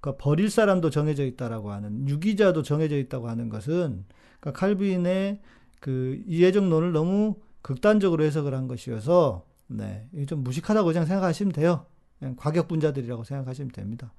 [0.00, 4.04] 그러니까 버릴 사람도 정해져 있다라고 하는 유기자도 정해져 있다고 하는 것은
[4.40, 5.40] 그러니까 칼빈의
[5.80, 11.86] 그 예정론을 너무 극단적으로 해석을 한 것이어서 네, 좀 무식하다고 그냥 생각하시면 돼요.
[12.18, 14.12] 그냥 과격분자들이라고 생각하시면 됩니다.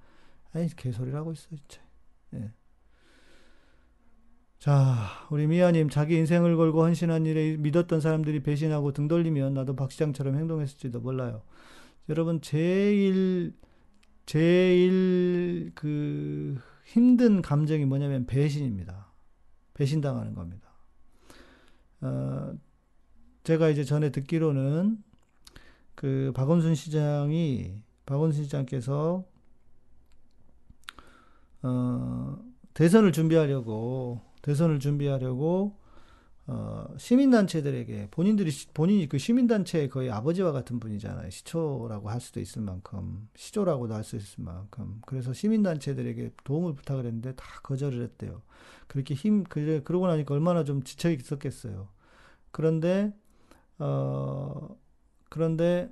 [0.54, 1.83] 아니 개소리라고 있어 진짜.
[2.34, 2.52] 예.
[4.60, 9.92] 자, 우리 미아님, 자기 인생을 걸고 헌신한 일에 믿었던 사람들이 배신하고 등 돌리면 나도 박
[9.92, 11.42] 시장처럼 행동했을지도 몰라요.
[12.08, 13.54] 여러분, 제일,
[14.26, 19.12] 제일 그 힘든 감정이 뭐냐면 배신입니다.
[19.74, 20.70] 배신당하는 겁니다.
[22.00, 22.54] 어,
[23.44, 25.04] 제가 이제 전에 듣기로는
[25.96, 29.26] 그 박원순 시장이, 박원순 시장께서
[31.64, 32.38] 어,
[32.74, 35.78] 대선을 준비하려고 대선을 준비하려고
[36.48, 41.30] 어, 시민단체들에게 본인들이 시- 본인이 그 시민단체의 거의 아버지와 같은 분이잖아요.
[41.30, 47.34] 시초라고 할 수도 있을 만큼 시조라고도 할 수 있을 만큼 그래서 시민단체들에게 도움을 부탁을 했는데
[47.36, 48.42] 다 거절을 했대요.
[48.88, 51.90] 그렇게 힘 그래 그러고 나니까 얼마나 좀 지쳐 있었겠어요.
[52.52, 53.14] 그런데
[53.80, 54.78] 어
[55.30, 55.92] 그런데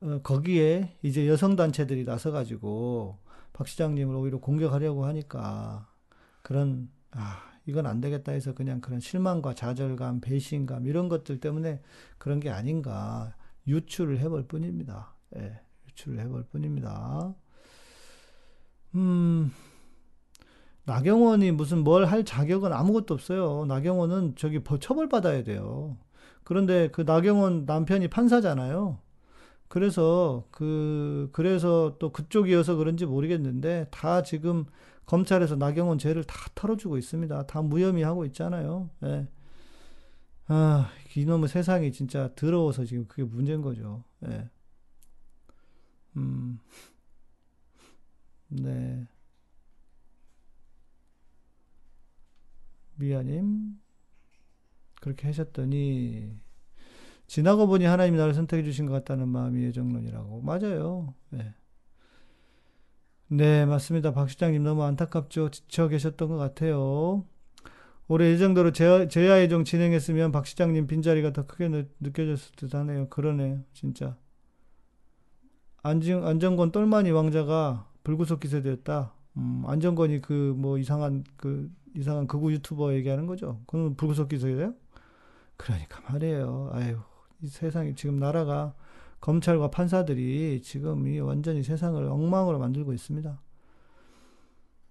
[0.00, 3.18] 어, 거기에 이제 여성 단체들이 나서 가지고
[3.54, 5.88] 박 시장님을 오히려 공격하려고 하니까
[6.42, 11.82] 그런 아 이건 안 되겠다 해서 그냥 그런 실망과 좌절감, 배신감 이런 것들 때문에
[12.18, 13.34] 그런 게 아닌가
[13.68, 15.14] 유추를 해볼 뿐입니다.
[15.36, 17.34] 예, 유추를 해볼 뿐입니다.
[18.94, 19.50] 음,
[20.84, 23.64] 나경원이 무슨 뭘 할 자격은 아무것도 없어요.
[23.66, 25.96] 나경원은 저기 버- 처벌받아야 돼요.
[26.44, 28.98] 그런데 그 나경원 남편이 판사잖아요.
[29.68, 34.66] 그래서 그 그래서 또 그쪽이어서 그런지 모르겠는데 다 지금
[35.06, 37.46] 검찰에서 나경원 죄를 다 털어주고 있습니다.
[37.46, 38.90] 다 무혐의 하고 있잖아요.
[39.04, 39.28] 예.
[40.46, 44.04] 아, 이놈의 세상이 진짜 더러워서 지금 그게 문제인 거죠.
[44.26, 44.48] 예.
[46.16, 46.60] 음,
[48.48, 49.06] 네.
[52.96, 53.80] 미아님,
[55.00, 56.38] 그렇게 하셨더니,
[57.34, 60.42] 지나고 보니 하나님이 나를 선택해 주신 것 같다는 마음이 예정론이라고.
[60.42, 61.14] 맞아요.
[61.34, 61.52] 예.
[63.26, 64.12] 네, 맞습니다.
[64.12, 65.50] 박 시장님 너무 안타깝죠.
[65.50, 67.24] 지쳐 계셨던 것 같아요.
[68.06, 68.36] 올해
[68.72, 73.08] 제야, 제야 예정 진행했으면 박 시장님 빈자리가 더 크게 느, 느껴졌을 듯 하네요.
[73.08, 73.64] 그러네요.
[73.72, 74.16] 진짜.
[75.82, 79.12] 안정, 안정권 똘마니 왕자가 불구속 기소되었다.
[79.38, 83.60] 음, 안정권이 그 뭐 이상한 그 이상한 극우 유튜버 얘기하는 거죠.
[83.66, 84.72] 그건 불구속 기소예요?
[85.56, 86.70] 그러니까 말이에요.
[86.72, 87.13] 아유, 이
[87.48, 88.74] 세상이 지금 나라가
[89.20, 93.40] 검찰과 판사들이 지금 이 완전히 세상을 엉망으로 만들고 있습니다.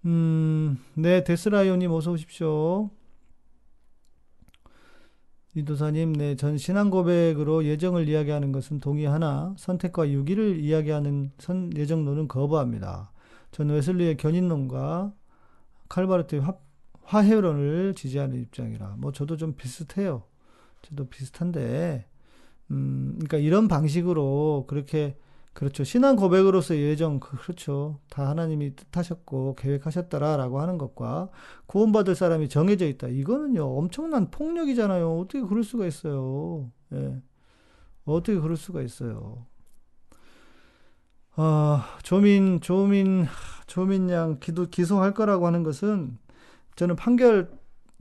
[0.05, 2.89] 음, 네, 데스라이오님 어서 오십시오.
[5.55, 13.11] 이도사님, 네, 전 신앙 고백으로 예정을 이야기하는 것은 동의하나 선택과 유기를 이야기하는 선 예정론은 거부합니다.
[13.51, 15.13] 전 웨슬리의 견인론과
[15.89, 16.55] 칼바르트의 화,
[17.03, 20.23] 화해론을 지지하는 입장이라 뭐 저도 좀 비슷해요.
[20.81, 22.07] 저도 비슷한데
[22.71, 25.17] 음, 그러니까 이런 방식으로 그렇게
[25.53, 25.83] 그렇죠.
[25.83, 27.99] 신앙 고백으로서 예정 그- 그렇죠.
[28.09, 31.29] 다 하나님이 뜻하셨고 계획하셨다라고 하는 것과
[31.67, 33.07] 구원받을 사람이 정해져 있다.
[33.09, 33.63] 이거는요.
[33.77, 35.19] 엄청난 폭력이잖아요.
[35.19, 36.71] 어떻게 그럴 수가 있어요.
[36.93, 37.21] 예.
[38.05, 39.45] 어떻게 그럴 수가 있어요.
[41.35, 43.25] 아, 조민 조민
[43.67, 46.17] 조민 양 기도 기소할 거라고 하는 것은
[46.75, 47.49] 저는 판결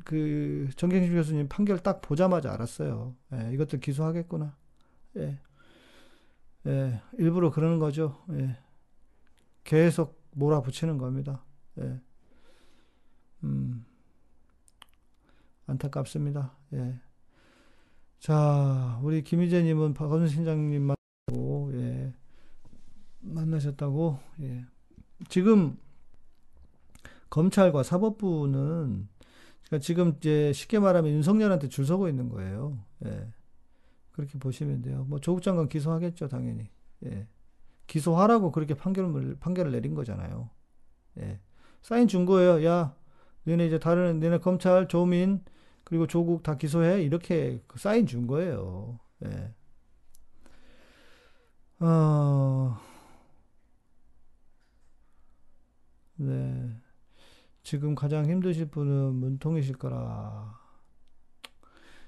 [0.04, 3.14] 그 정경심 교수님 판결 딱 보자마자 알았어요.
[3.34, 4.56] 예, 이것도 기소하겠구나.
[5.16, 5.38] 예.
[6.66, 8.22] 예, 일부러 그러는 거죠.
[8.32, 8.56] 예.
[9.64, 11.44] 계속 몰아붙이는 겁니다.
[11.78, 12.00] 예.
[13.44, 13.84] 음,
[15.66, 16.56] 안타깝습니다.
[16.74, 17.00] 예.
[18.20, 20.94] 자, 우리 김희재 님은 박원순 신장님
[21.28, 22.14] 만나고, 예.
[23.20, 24.64] 만나셨다고, 예.
[25.28, 25.76] 지금
[27.30, 29.08] 검찰과 사법부는
[29.72, 32.78] 그러니까 지금 이제 쉽게 말하면 윤석열한테 줄 서고 있는 거예요.
[33.06, 33.32] 예.
[34.12, 35.06] 그렇게 보시면 돼요.
[35.08, 36.68] 뭐 조국 장관 기소하겠죠, 당연히.
[37.06, 37.26] 예.
[37.86, 40.50] 기소하라고 그렇게 판결을 판결을 내린 거잖아요.
[41.20, 41.40] 예.
[41.80, 42.62] 사인 준 거예요.
[42.66, 42.94] 야,
[43.44, 45.42] 너네 이제 다른 너네 검찰, 조민
[45.84, 49.00] 그리고 조국 다 기소해 이렇게 그 사인 준 거예요.
[49.24, 49.54] 예.
[51.80, 52.76] 어,
[56.16, 56.81] 네.
[57.62, 60.60] 지금 가장 힘드실 분은 문통이실 거라.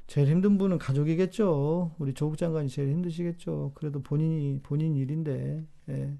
[0.07, 1.95] 제일 힘든 분은 가족이겠죠.
[1.99, 3.73] 우리 조국 장관이 제일 힘드시겠죠.
[3.75, 5.67] 그래도 본인이 본인 일인데.
[5.89, 6.19] 예.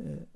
[0.00, 0.26] 예.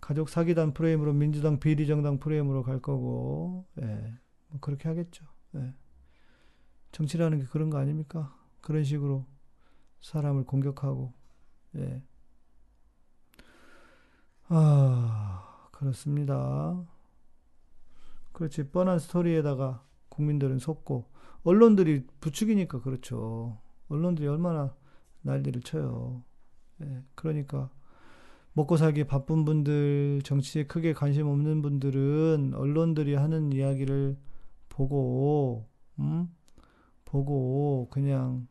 [0.00, 3.64] 가족 사기단 프레임으로 민주당 비리 정당 프레임으로 갈 거고.
[3.80, 4.14] 예.
[4.48, 5.24] 뭐 그렇게 하겠죠.
[5.54, 5.72] 예.
[6.92, 8.36] 정치라는 게 그런 거 아닙니까?
[8.60, 9.26] 그런 식으로
[10.00, 11.12] 사람을 공격하고.
[11.76, 12.02] 예.
[14.48, 15.45] 아,
[15.76, 16.82] 그렇습니다.
[18.32, 18.70] 그렇지.
[18.70, 21.04] 뻔한 스토리에다가 국민들은 속고
[21.42, 23.58] 언론들이 부추기니까 그렇죠.
[23.88, 24.74] 언론들이 얼마나
[25.20, 26.22] 난리를 쳐요.
[26.82, 27.68] 예, 그러니까
[28.54, 34.16] 먹고 살기 바쁜 분들, 정치에 크게 관심 없는 분들은 언론들이 하는 이야기를
[34.70, 35.68] 보고,
[35.98, 36.34] 음?
[37.04, 38.48] 보고 그냥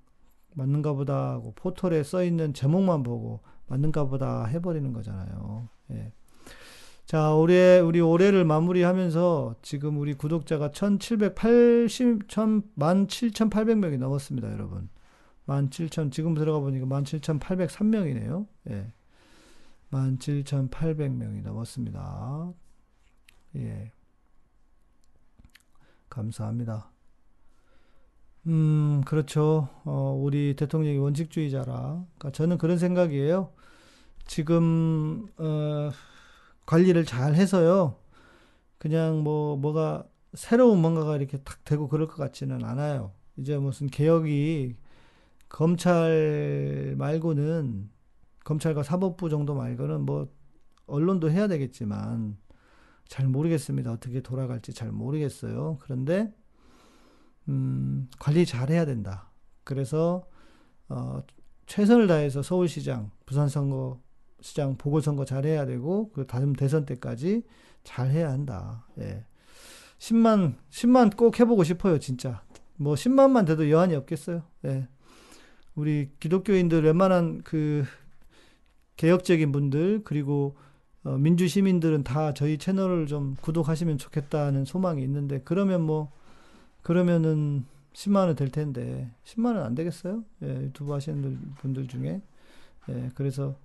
[0.54, 5.70] 맞는가 보다 하고 포털에 써 있는 제목만 보고 맞는가 보다 해버리는 거잖아요.
[5.92, 6.14] 예.
[7.16, 14.90] 자, 올해, 우리 올해를 마무리하면서 지금 우리 구독자가 1780, 17,800명이 넘었습니다, 여러분.
[15.48, 18.46] 17,000, 지금 들어가 보니까 17,803명이네요.
[18.72, 18.92] 예.
[19.92, 22.52] 17,800명이 넘었습니다.
[23.56, 23.94] 예.
[26.10, 26.92] 감사합니다.
[28.48, 29.70] 음, 그렇죠.
[29.86, 31.74] 어, 우리 대통령이 원칙주의자라.
[32.18, 33.54] 그러니까 저는 그런 생각이에요.
[34.28, 35.92] 지금, 어,
[36.66, 37.98] 관리를 잘 해서요.
[38.78, 43.14] 그냥 뭐, 뭐가, 새로운 뭔가가 이렇게 탁 되고 그럴 것 같지는 않아요.
[43.38, 44.76] 이제 무슨 개혁이
[45.50, 47.90] 검찰 말고는,
[48.44, 50.28] 검찰과 사법부 정도 말고는 뭐,
[50.88, 52.38] 언론도 해야 되겠지만,
[53.08, 53.92] 잘 모르겠습니다.
[53.92, 55.78] 어떻게 돌아갈지 잘 모르겠어요.
[55.82, 56.34] 그런데,
[57.48, 59.32] 음, 관리 잘 해야 된다.
[59.64, 60.26] 그래서,
[60.90, 61.22] 어,
[61.68, 64.00] 최선을 다해서 서울시장, 부산선거,
[64.46, 67.42] 시장 보궐선거 잘 해야 되고, 그 다음 대선 때까지
[67.84, 68.86] 잘 해야 한다.
[69.00, 69.26] 예.
[69.98, 72.44] 10만, 10만 꼭 해보고 싶어요, 진짜.
[72.76, 74.44] 뭐, 10만만 돼도 여한이 없겠어요.
[74.66, 74.88] 예.
[75.74, 77.86] 우리 기독교인들 웬만한 그
[78.98, 80.56] 개혁적인 분들, 그리고
[81.04, 86.12] 어, 민주 시민들은 다 저희 채널을 좀 구독하시면 좋겠다는 소망이 있는데, 그러면 뭐,
[86.84, 90.24] 그러면은 10만 원 될 텐데, 10만 원 안 되겠어요?
[90.44, 92.22] 예, 유튜브 하시는 분들 중에.
[92.90, 93.56] 예, 그래서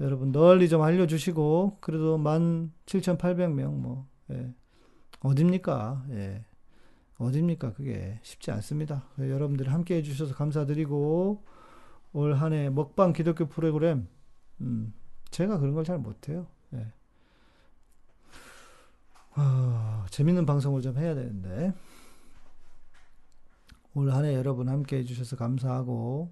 [0.00, 4.52] 여러분 널리 좀 알려주시고, 그래도 17,800명, 뭐, 예,
[5.20, 6.04] 어딥니까?
[6.10, 6.44] 예,
[7.18, 7.72] 어딥니까?
[7.74, 9.04] 그게 쉽지 않습니다.
[9.18, 11.42] 여러분들 함께 해주셔서 감사드리고,
[12.12, 14.08] 올 한 해 먹방 기독교 프로그램,
[14.60, 14.92] 음,
[15.30, 16.46] 제가 그런 걸 잘 못해요.
[16.74, 16.92] 예.
[19.34, 21.72] 아, 재밌는 방송을 좀 해야 되는데.
[23.94, 26.30] 올 한 해 여러분 함께 해주셔서 감사하고,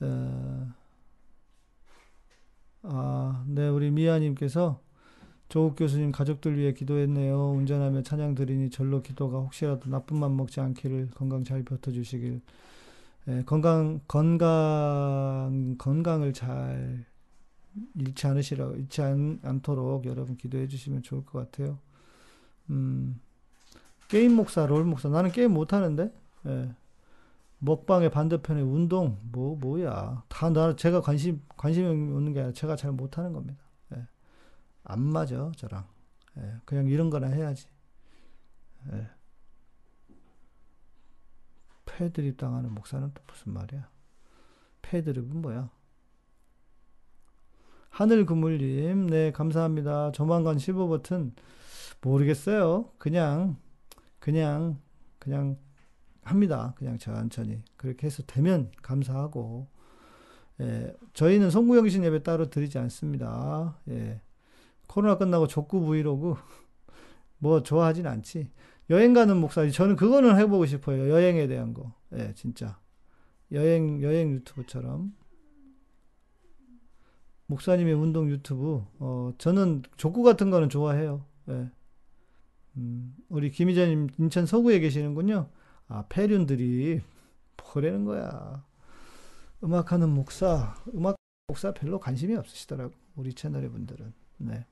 [0.00, 0.68] 어,
[2.82, 4.80] 아, 네, 우리 미아님께서
[5.48, 7.52] 조욱 교수님 가족들 위해 기도했네요.
[7.52, 12.40] 운전하며 찬양 드리니 절로 기도가 혹시라도 나쁜 맘 먹지 않기를 건강 잘 버텨주시길.
[13.28, 17.04] 예, 건강, 건강, 건강을 잘
[17.94, 21.78] 잃지 않으시라, 잃지 않, 않도록 여러분 기도해 주시면 좋을 것 같아요.
[22.70, 23.20] 음,
[24.08, 25.08] 게임 목사, 롤 목사.
[25.08, 26.12] 나는 게임 못 하는데?
[26.46, 26.70] 예.
[27.58, 30.22] 먹방의 반대편에 운동, 뭐, 뭐야.
[30.28, 33.62] 다 나, 제가 관심, 관심이 없는 게 아니라 제가 잘 못하는 겁니다.
[33.94, 34.06] 예.
[34.84, 35.86] 안 맞아, 저랑.
[36.38, 36.54] 예.
[36.64, 37.66] 그냥 이런 거나 해야지.
[38.92, 39.08] 예.
[41.84, 43.88] 패드립 당하는 목사는 또 무슨 말이야?
[44.82, 45.70] 패드립은 뭐야?
[47.90, 50.12] 하늘 그물님, 네, 감사합니다.
[50.12, 51.32] 조만간 15버튼,
[52.00, 52.92] 모르겠어요.
[52.98, 53.56] 그냥,
[54.20, 54.80] 그냥,
[55.18, 55.56] 그냥
[56.28, 56.74] 합니다.
[56.76, 57.62] 그냥 천천히.
[57.76, 59.66] 그렇게 해서 되면 감사하고,
[60.60, 63.78] 예, 저희는 송구영신 예배 따로 드리지 않습니다.
[63.88, 64.20] 예,
[64.86, 66.34] 코로나 끝나고 족구 브이로그,
[67.38, 68.50] 뭐 좋아하진 않지.
[68.90, 71.08] 여행 가는 목사, 저는 그거는 해보고 싶어요.
[71.10, 71.92] 여행에 대한 거.
[72.14, 72.78] 예, 진짜.
[73.52, 75.14] 여행, 여행 유튜브처럼.
[77.46, 81.24] 목사님의 운동 유튜브, 어, 저는 족구 같은 거는 좋아해요.
[81.48, 81.70] 예.
[82.76, 85.48] 음, 우리 김희자님 인천 서구에 계시는군요.
[85.88, 87.00] 아, 폐륜들이
[87.74, 88.64] 뭐라는 거야.
[89.62, 91.16] 음악하는 목사, 음악
[91.48, 92.92] 목사 별로 관심이 없으시더라고.
[93.16, 94.12] 우리 채널의 분들은.
[94.38, 94.66] 네.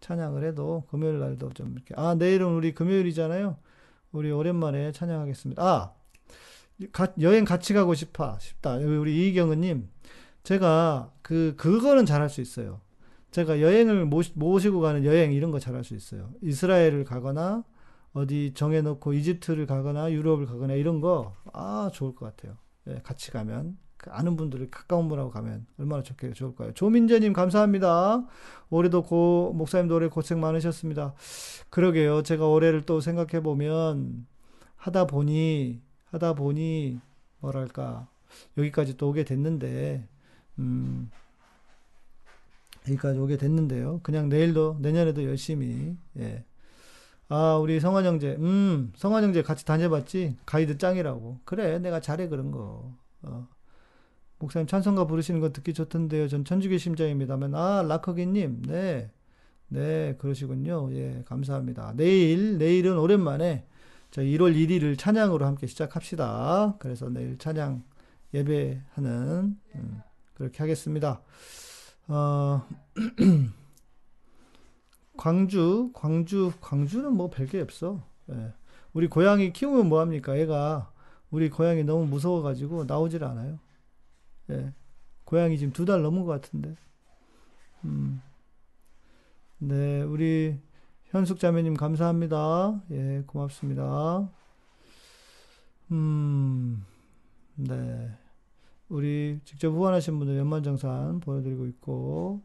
[0.00, 1.94] 찬양을 해도 금요일 날도 좀 이렇게.
[1.96, 3.56] 아, 내일은 우리 금요일이잖아요.
[4.12, 5.62] 우리 오랜만에 찬양하겠습니다.
[5.62, 5.94] 아,
[6.92, 8.38] 가- 여행 같이 가고 싶어.
[8.38, 8.76] 싶다.
[8.76, 9.88] 우리 이경은님.
[10.42, 12.80] 제가 그, 그거는 잘할 수 있어요.
[13.30, 16.30] 제가 여행을 모시, 모시고 가는 여행 이런 거 잘할 수 있어요.
[16.42, 17.64] 이스라엘을 가거나
[18.14, 22.56] 어디 정해놓고 이집트를 가거나 유럽을 가거나 이런 거, 아, 좋을 것 같아요.
[22.86, 23.76] 예, 같이 가면.
[23.96, 26.72] 그 아는 분들이 가까운 분하고 가면 얼마나 좋게 좋을까요?
[26.74, 28.26] 조민재님 감사합니다.
[28.70, 31.14] 올해도 고, 목사님도 올해 고생 많으셨습니다.
[31.70, 32.22] 그러게요.
[32.22, 34.26] 제가 올해를 또 생각해 보면
[34.76, 37.00] 하다 보니, 하다 보니,
[37.40, 38.06] 뭐랄까,
[38.58, 40.06] 여기까지 또 오게 됐는데,
[40.58, 41.10] 음,
[42.86, 44.00] 여기까지 오게 됐는데요.
[44.02, 46.44] 그냥 내일도, 내년에도 열심히, 예.
[47.28, 50.36] 아, 우리 성환 형제, 음, 성환 형제 같이 다녀봤지?
[50.44, 51.40] 가이드 짱이라고.
[51.44, 52.92] 그래, 내가 잘해, 그런 거.
[53.22, 53.48] 어.
[54.38, 56.28] 목사님 찬송가 부르시는 거 듣기 좋던데요.
[56.28, 59.10] 전 천주교 심장입니다만, 아, 라커기님, 네.
[59.68, 60.92] 네, 그러시군요.
[60.92, 61.94] 예, 감사합니다.
[61.96, 63.66] 내일, 내일은 오랜만에
[64.10, 66.76] 저희 1월 1일을 찬양으로 함께 시작합시다.
[66.78, 67.82] 그래서 내일 찬양
[68.34, 70.02] 예배하는, 음,
[70.34, 71.22] 그렇게 하겠습니다.
[72.08, 72.62] 어,
[75.16, 78.02] 광주, 광주, 광주는 뭐 별게 없어.
[78.30, 78.52] 예.
[78.92, 80.36] 우리 고양이 키우면 뭐합니까?
[80.36, 80.92] 애가
[81.30, 83.58] 우리 고양이 너무 무서워가지고 나오질 않아요.
[84.50, 84.72] 예.
[85.24, 86.76] 고양이 지금 두 달 넘은 것 같은데.
[87.84, 88.20] 음.
[89.58, 90.58] 네, 우리
[91.06, 92.82] 현숙 자매님 감사합니다.
[92.90, 94.28] 예, 고맙습니다.
[95.92, 96.84] 음,
[97.56, 98.10] 네.
[98.88, 102.42] 우리 직접 후원하신 분들 연말정산 보여드리고 있고,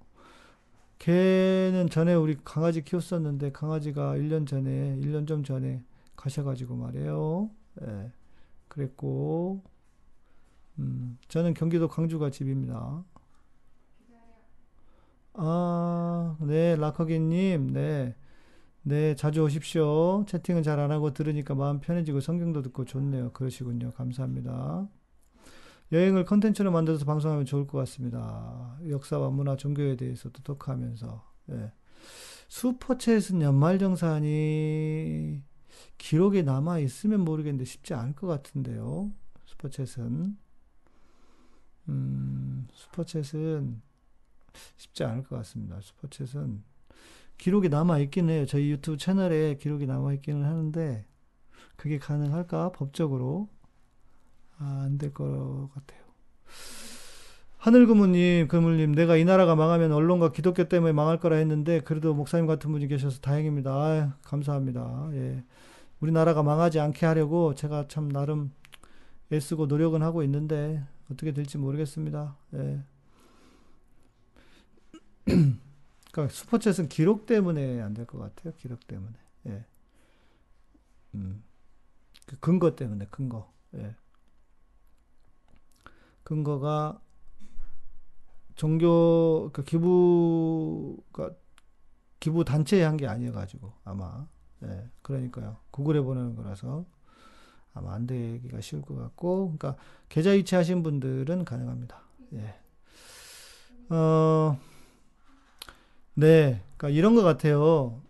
[1.00, 5.84] 개는 전에 우리 강아지 키웠었는데, 강아지가 1년 전에, 1년 좀 전에
[6.16, 7.50] 가셔가지고 말이에요.
[7.84, 8.12] 예,
[8.68, 9.64] 그랬고,
[10.80, 13.04] 음, 저는 경기도 광주가 집입니다.
[15.34, 18.16] 아, 네, 라커기님, 네.
[18.84, 20.26] 네, 자주 오십시오.
[20.28, 23.32] 채팅은 잘 안 하고 들으니까 마음 편해지고 성경도 듣고 좋네요.
[23.34, 23.92] 그러시군요.
[23.94, 24.88] 감사합니다.
[25.92, 28.78] 여행을 컨텐츠로 만들어서 방송하면 좋을 것 같습니다.
[28.88, 31.30] 역사와 문화, 종교에 대해서도 토크하면서.
[31.52, 31.72] 예.
[32.48, 35.42] 슈퍼챗은 연말정산이
[35.98, 39.12] 기록에 남아 있으면 모르겠는데 쉽지 않을 것 같은데요.
[39.48, 40.36] 슈퍼챗은.
[41.90, 43.82] 음, 슈퍼챗은
[44.78, 45.80] 쉽지 않을 것 같습니다.
[45.80, 46.62] 슈퍼챗은
[47.38, 48.46] 기록이 남아 있긴 해요.
[48.46, 51.08] 저희 유튜브 채널에 기록이 남아 있기는 하는데
[51.76, 52.74] 그게 가능할까?
[52.74, 53.50] 법적으로
[54.60, 56.00] 아, 안될 것 같아요.
[57.58, 62.72] 하늘구무님, 그물님, 내가 이 나라가 망하면 언론과 기독교 때문에 망할 거라 했는데 그래도 목사님 같은
[62.72, 63.72] 분이 계셔서 다행입니다.
[63.72, 65.10] 아, 감사합니다.
[65.14, 65.44] 예.
[66.00, 68.54] 우리나라가 망하지 않게 하려고 제가 참 나름
[69.32, 72.38] 애쓰고 노력은 하고 있는데 어떻게 될지 모르겠습니다.
[72.54, 72.80] 예.
[76.12, 78.54] 그러니까 슈퍼챗은 기록 때문에 안 될 것 같아요.
[78.58, 79.14] 기록 때문에.
[79.48, 79.66] 예.
[81.16, 81.44] 음.
[82.26, 83.52] 그 근거 때문에 근거.
[83.76, 83.96] 예.
[86.30, 87.02] 근거가
[88.56, 91.32] 종교 그 기부가
[92.20, 94.28] 기부 단체에 한 게 아니어 가지고 아마
[94.64, 94.90] 예.
[95.02, 95.58] 그러니까요.
[95.72, 96.86] 구글에 보내는 거라서
[97.74, 99.76] 아마 안 되기가 쉬울 것 같고, 그러니까
[100.10, 102.02] 계좌 이체하신 분들은 가능합니다.
[102.34, 102.60] 예.
[103.90, 104.60] 어.
[106.14, 108.02] 네, 그러니까 이런 것 같아요.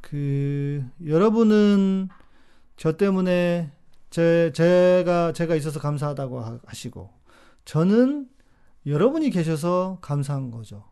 [0.00, 2.08] 그 여러분은
[2.76, 3.70] 저 때문에
[4.10, 7.10] 제 제가 제가 있어서 감사하다고 하- 하시고
[7.68, 8.30] 저는
[8.86, 10.88] 여러분이 계셔서 감사한 거죠.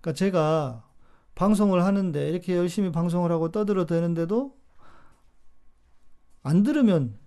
[0.00, 0.88] 그러니까 제가
[1.34, 4.56] 방송을 하는데 이렇게 열심히 방송을 하고 떠들어 대는데도
[6.44, 7.18] 안 들으면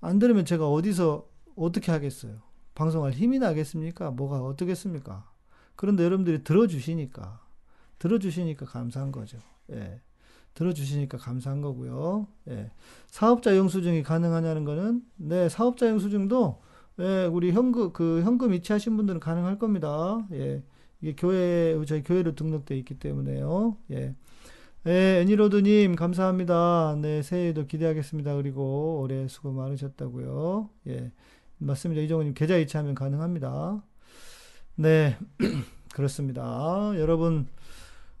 [0.00, 2.40] 안 들으면 제가 어디서 어떻게 하겠어요?
[2.74, 4.12] 방송할 힘이 나겠습니까?
[4.12, 5.30] 뭐가 어떻겠습니까?
[5.76, 7.38] 그런데 여러분들이 들어주시니까,
[7.98, 9.36] 들어주시니까 감사한 거죠.
[9.70, 10.00] 예.
[10.54, 12.28] 들어주시니까 감사한 거고요.
[12.48, 12.70] 예.
[13.08, 16.62] 사업자 영수증이 가능하냐는 거는, 네, 사업자 영수증도,
[17.00, 20.26] 예, 우리 현금, 그 현금 이체하신 분들은 가능할 겁니다.
[20.32, 20.62] 예.
[21.00, 23.76] 이게 교회, 저희 교회로 등록돼 있기 때문에요.
[23.90, 24.14] 예.
[24.86, 26.96] 예, 애니로드 님, 감사합니다.
[27.00, 28.36] 네, 새해에도 기대하겠습니다.
[28.36, 30.70] 그리고 올해 수고 많으셨다고요.
[30.88, 31.10] 예.
[31.58, 32.02] 맞습니다.
[32.02, 33.82] 이정호님, 계좌 이체하면 가능합니다.
[34.76, 35.16] 네,
[35.94, 36.92] 그렇습니다.
[36.96, 37.46] 여러분,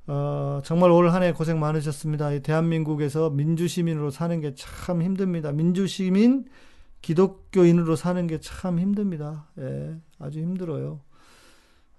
[0.06, 2.32] 어, 정말 올 한 해 고생 많으셨습니다.
[2.32, 5.52] 이 대한민국에서 민주시민으로 사는 게 참 힘듭니다.
[5.52, 6.44] 민주시민,
[7.04, 9.46] 기독교인으로 사는 게 참 힘듭니다.
[9.58, 11.00] 예, 아주 힘들어요.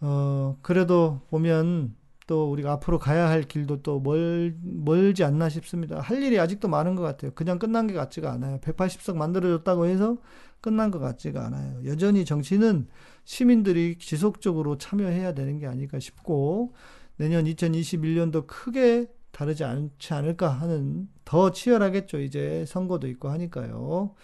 [0.02, 1.96] 어, 그래도 보면
[2.28, 6.00] 또 우리가 앞으로 가야 할 길도 또 멀, 멀지 않나 싶습니다.
[6.02, 7.32] 할 일이 아직도 많은 것 같아요.
[7.36, 8.58] 그냥 끝난 게 같지가 않아요.
[8.62, 10.18] 180석 만들어졌다고 해서
[10.60, 11.86] 끝난 것 같지가 않아요.
[11.86, 12.88] 여전히 정치는
[13.26, 16.74] 시민들이 지속적으로 참여해야 되는 게 아닐까 싶고,
[17.18, 22.20] 내년 2021년도 크게 다르지 않지 않을까 하는 더 치열하겠죠.
[22.22, 24.16] 이제 선거도 있고 하니까요.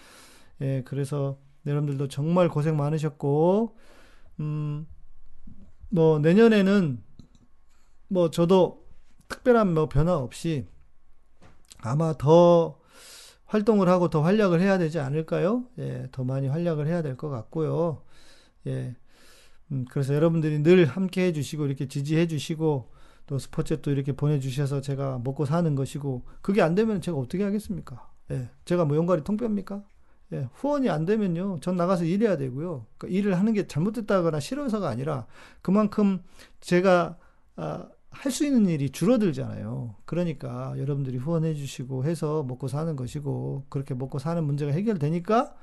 [0.61, 3.75] 예, 그래서 여러분들도 정말 고생 많으셨고,
[4.41, 4.87] 음,
[5.89, 7.03] 뭐 내년에는
[8.07, 8.85] 뭐 저도
[9.27, 10.67] 특별한 뭐 변화 없이
[11.79, 12.79] 아마 더
[13.45, 15.65] 활동을 하고 더 활약을 해야 되지 않을까요?
[15.79, 18.03] 예, 더 많이 활약을 해야 될 것 같고요.
[18.67, 18.95] 예,
[19.71, 22.91] 음, 그래서 여러분들이 늘 함께 해주시고 이렇게 지지해 주시고
[23.27, 28.09] 또 스포츠도 이렇게 보내주셔서 제가 먹고 사는 것이고 그게 안 되면 제가 어떻게 하겠습니까?
[28.31, 29.83] 예, 제가 뭐 연갈이 통뼈입니까?
[30.33, 32.85] 예, 후원이 안 되면요, 전 나가서 일해야 되고요.
[32.97, 35.25] 그 일을 하는 게 잘못됐다거나 싫어서가 아니라
[35.61, 36.23] 그만큼
[36.61, 37.17] 제가
[37.57, 39.95] 아, 할 수 있는 일이 줄어들잖아요.
[40.05, 45.55] 그러니까 여러분들이 후원해 주시고 해서 먹고 사는 것이고 그렇게 먹고 사는 문제가 해결되니까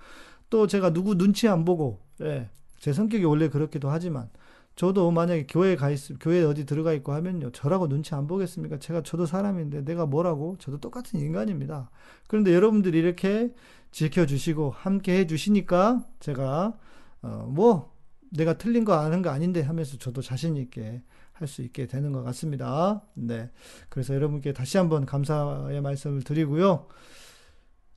[0.51, 2.49] 또 제가 누구 눈치 안 보고 예,
[2.79, 4.31] 제 성격이 원래 그렇기도 하지만
[4.77, 7.51] 저도 만약에 교회에 가 있, 교회에 어디 들어가 있고 하면요.
[7.51, 8.79] 저라고 눈치 안 보겠습니까?
[8.79, 10.57] 제가 저도 사람인데 내가 뭐라고?
[10.59, 11.91] 저도 똑같은 인간입니다.
[12.29, 13.53] 그런데 여러분들이 이렇게
[13.91, 16.79] 지켜주시고 함께 해주시니까 제가
[17.23, 17.97] 어, 뭐
[18.31, 21.03] 내가 틀린 거 아는 거 아닌데 하면서 저도 자신 있게
[21.39, 23.03] 할 수 있게 되는 것 같습니다.
[23.15, 23.51] 네.
[23.89, 26.87] 그래서 여러분께 다시 한번 감사의 말씀을 드리고요.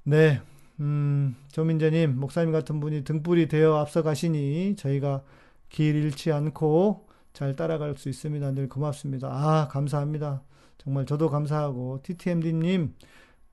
[0.03, 0.41] 네.
[0.79, 5.23] 음, 조민재님, 목사님 같은 분이 등불이 되어 앞서가시니 저희가
[5.69, 8.51] 길 잃지 않고 잘 따라갈 수 있습니다.
[8.51, 9.29] 늘 고맙습니다.
[9.31, 10.43] 아, 감사합니다.
[10.77, 12.95] 정말 저도 감사하고, TTMD님,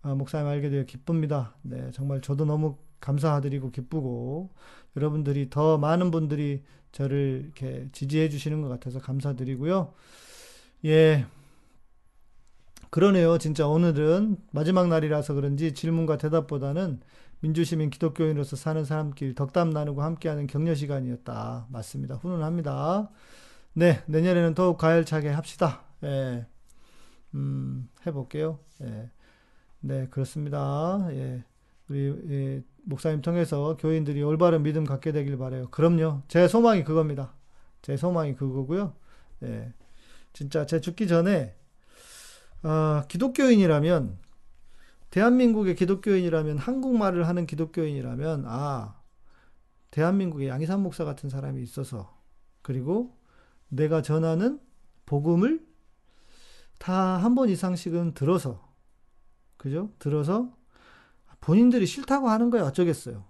[0.03, 1.55] 아, 목사님 알게 되어 기쁩니다.
[1.62, 4.51] 네, 정말 저도 너무 감사드리고 기쁘고,
[4.96, 9.92] 여러분들이 더 많은 분들이 저를 이렇게 지지해 주시는 것 같아서 감사드리고요.
[10.86, 11.26] 예.
[12.90, 13.36] 그러네요.
[13.38, 17.01] 진짜 오늘은 마지막 날이라서 그런지 질문과 대답보다는
[17.40, 21.66] 민주시민 기독교인으로서 사는 사람끼리 덕담 나누고 함께하는 격려 시간이었다.
[21.70, 22.16] 맞습니다.
[22.16, 23.11] 훈훈합니다.
[23.74, 25.82] 네, 내년에는 더욱 가열차게 합시다.
[26.03, 26.46] 예,
[27.34, 28.59] 음, 해볼게요.
[28.82, 29.11] 예,
[29.81, 31.07] 네, 그렇습니다.
[31.11, 31.45] 예,
[31.89, 35.68] 우리 예, 목사님 통해서 교인들이 올바른 믿음 갖게 되길 바래요.
[35.70, 36.22] 그럼요.
[36.29, 37.35] 제 소망이 그겁니다.
[37.83, 38.95] 제 소망이 그거고요.
[39.45, 39.72] 예,
[40.33, 41.55] 진짜 제 죽기 전에
[42.62, 44.18] 아, 기독교인이라면
[45.11, 49.01] 대한민국의 기독교인이라면 한국말을 하는 기독교인이라면 아
[49.91, 52.14] 대한민국에 양희삼 목사 같은 사람이 있어서
[52.62, 53.16] 그리고
[53.68, 54.61] 내가 전하는
[55.07, 55.64] 복음을
[56.79, 58.68] 다 한 번 이상씩은 들어서
[59.59, 59.91] 그죠?
[59.99, 60.51] 들어서
[61.41, 63.25] 본인들이 싫다고 하는 거야 어쩌겠어요.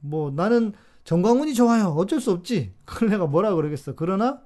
[0.00, 0.72] 뭐 나는
[1.04, 1.88] 정광훈이 좋아요.
[1.88, 2.72] 어쩔 수 없지.
[2.86, 3.94] 그걸 내가 뭐라 그러겠어.
[3.94, 4.42] 그러나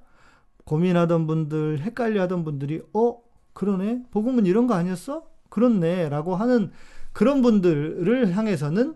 [0.65, 3.21] 고민하던 분들, 헷갈려 하던 분들이 어
[3.53, 4.03] 그러네.
[4.11, 5.27] 복음은 이런 거 아니었어?
[5.49, 6.09] 그렇네.
[6.09, 6.71] 라고 하는
[7.13, 8.95] 그런 분들을 향해서는,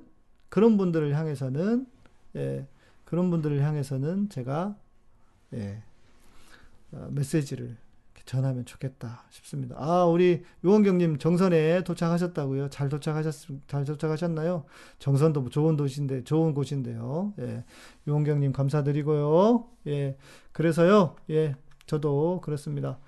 [0.49, 1.87] 그런 분들을 향해서는,
[2.37, 2.67] 예,
[3.03, 4.77] 그런 분들을 향해서는 제가,
[5.53, 5.83] 예,
[6.91, 7.75] 어, 메시지를
[8.25, 9.75] 전하면 좋겠다 싶습니다.
[9.77, 12.69] 아, 우리 유원경님 정선에 도착하셨다고요?
[12.69, 13.33] 잘 도착하셨,
[13.67, 14.65] 잘 도착하셨나요?
[14.99, 17.33] 정선도 좋은 도시인데, 좋은 곳인데요.
[17.39, 17.63] 예,
[18.07, 19.67] 유원경님 감사드리고요.
[19.87, 20.17] 예,
[20.51, 21.55] 그래서요, 예,
[21.85, 22.99] 저도 그렇습니다.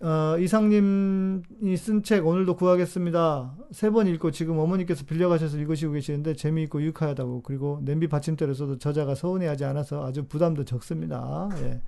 [0.00, 3.56] 어, 이상님이 쓴 책 오늘도 구하겠습니다.
[3.70, 9.14] 세 번 읽고 지금 어머니께서 빌려가셔서 읽으시고 계시는데 재미있고 유익하다고 그리고 냄비 받침대로 써도 저자가
[9.14, 11.48] 서운해하지 않아서 아주 부담도 적습니다.
[11.62, 11.80] 예.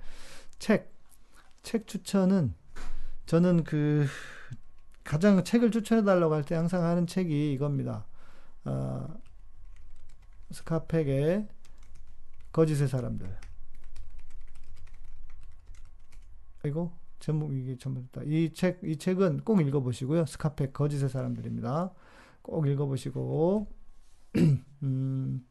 [0.57, 0.91] 책,
[1.67, 2.53] 책 추천은
[3.25, 4.05] 저는 그
[5.03, 8.05] 가장 책을 추천해 달라고 할 때 항상 하는 책이 이겁니다.
[8.63, 9.05] 어,
[10.51, 11.45] 스카펙의
[12.53, 13.37] 거짓의 사람들.
[16.61, 18.21] 그리고 제목 이게 전부다.
[18.23, 20.25] 이 책, 이 책은 꼭 읽어보시고요.
[20.25, 21.91] 스카펙 거짓의 사람들입니다.
[22.43, 23.67] 꼭 읽어보시고
[24.83, 25.45] 음,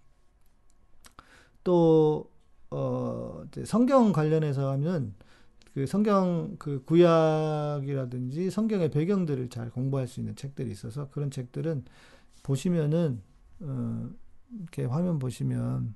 [1.62, 2.30] 또
[2.70, 5.14] 어, 성경 관련해서 하면
[5.76, 11.84] 그 성경 그 구약이라든지 성경의 배경들을 잘 공부할 수 있는 책들이 있어서 그런 책들은
[12.42, 13.20] 보시면은
[13.60, 14.08] 어,
[14.58, 15.94] 이렇게 화면 보시면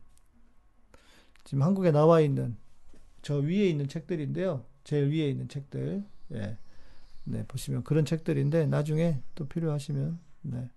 [1.45, 2.59] 지금 한국에 나와 있는
[3.23, 4.67] 저 위에 있는 책들인데요.
[4.85, 6.05] 제일 위에 있는 책들.
[6.35, 6.59] 예.
[7.25, 10.71] 네, 보시면 그런 책들인데 나중에 또 필요하시면 네.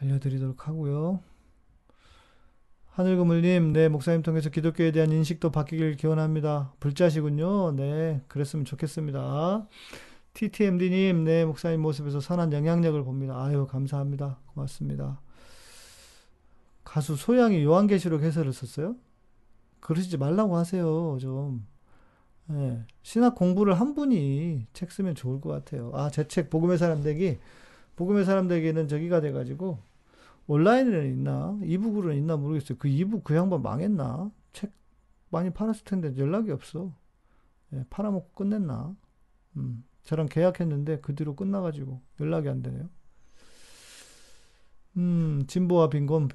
[0.00, 1.20] 알려드리도록 하고요.
[2.96, 6.72] 하늘그물님, 네, 목사님 통해서 기독교에 대한 인식도 바뀌길 기원합니다.
[6.80, 7.72] 불자시군요.
[7.72, 9.68] 네, 그랬으면 좋겠습니다.
[10.32, 13.36] TTMD님, 네, 목사님 모습에서 선한 영향력을 봅니다.
[13.36, 14.38] 아유, 감사합니다.
[14.54, 15.20] 고맙습니다.
[16.84, 18.96] 가수 소양이 요한계시록 해설을 썼어요?
[19.80, 21.66] 그러시지 말라고 하세요, 좀.
[22.50, 25.90] 예, 신학 공부를 한 분이 책 쓰면 좋을 것 같아요.
[25.92, 27.36] 아, 제 책, 복음의 사람 되기.
[27.96, 29.80] 복음의 사람 되기는 저기가 돼가지고,
[30.46, 31.58] 온라인에는 있나?
[31.64, 32.78] 이북으로는 있나 모르겠어요.
[32.78, 34.30] 그 이북 그 양반 망했나?
[34.52, 34.72] 책
[35.30, 36.94] 많이 팔았을 텐데 연락이 없어.
[37.72, 38.94] 예, 팔아먹고 끝냈나?
[39.56, 42.88] 음, 저랑 계약했는데 그 뒤로 끝나가지고 연락이 안 되네요.
[44.96, 46.28] 음, 진보와 빈곤.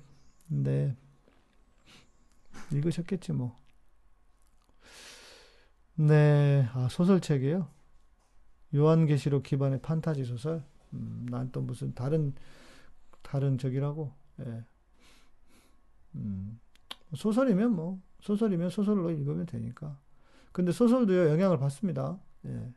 [0.48, 0.96] 네.
[2.72, 3.58] 읽으셨겠지, 뭐.
[5.96, 7.68] 네, 아, 소설책이에요.
[8.76, 10.64] 요한계시록 기반의 판타지 소설.
[10.94, 12.34] 음, 난 또 무슨 다른
[13.22, 14.14] 다른 적이라고.
[14.42, 14.66] 예.
[16.16, 16.60] 음,
[17.16, 20.00] 소설이면 뭐 소설이면 소설로 읽으면 되니까.
[20.52, 22.20] 근데 소설도요 영향을 받습니다.
[22.46, 22.74] 예.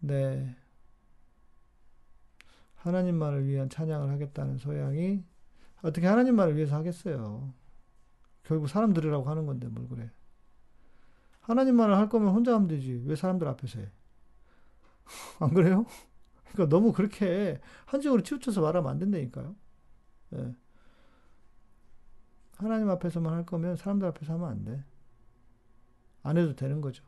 [0.00, 0.56] 네.
[2.76, 5.24] 하나님만을 위한 찬양을 하겠다는 소양이
[5.82, 7.52] 어떻게 하나님만을 위해서 하겠어요?
[8.42, 10.10] 결국 사람 들으라고 하는 건데 뭘 그래?
[11.40, 13.02] 하나님만을 할 거면 혼자 하면 되지.
[13.04, 13.90] 왜 사람들 앞에서 해?
[15.40, 15.86] 안 그래요?
[16.52, 19.54] 그러니까 너무 그렇게 한쪽으로 치우쳐서 말하면 안 된다니까요.
[20.34, 20.54] 예.
[22.56, 24.84] 하나님 앞에서만 할 거면 사람들 앞에서 하면 안 돼.
[26.22, 27.04] 안 해도 되는 거죠.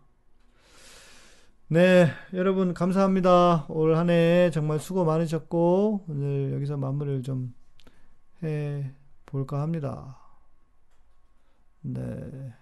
[1.69, 3.67] 네, 여러분 감사합니다.
[3.69, 7.55] 올 한 해 정말 수고 많으셨고 오늘 여기서 마무리를 좀
[8.43, 8.93] 해
[9.27, 10.19] 볼까 합니다.
[11.83, 12.53] 네.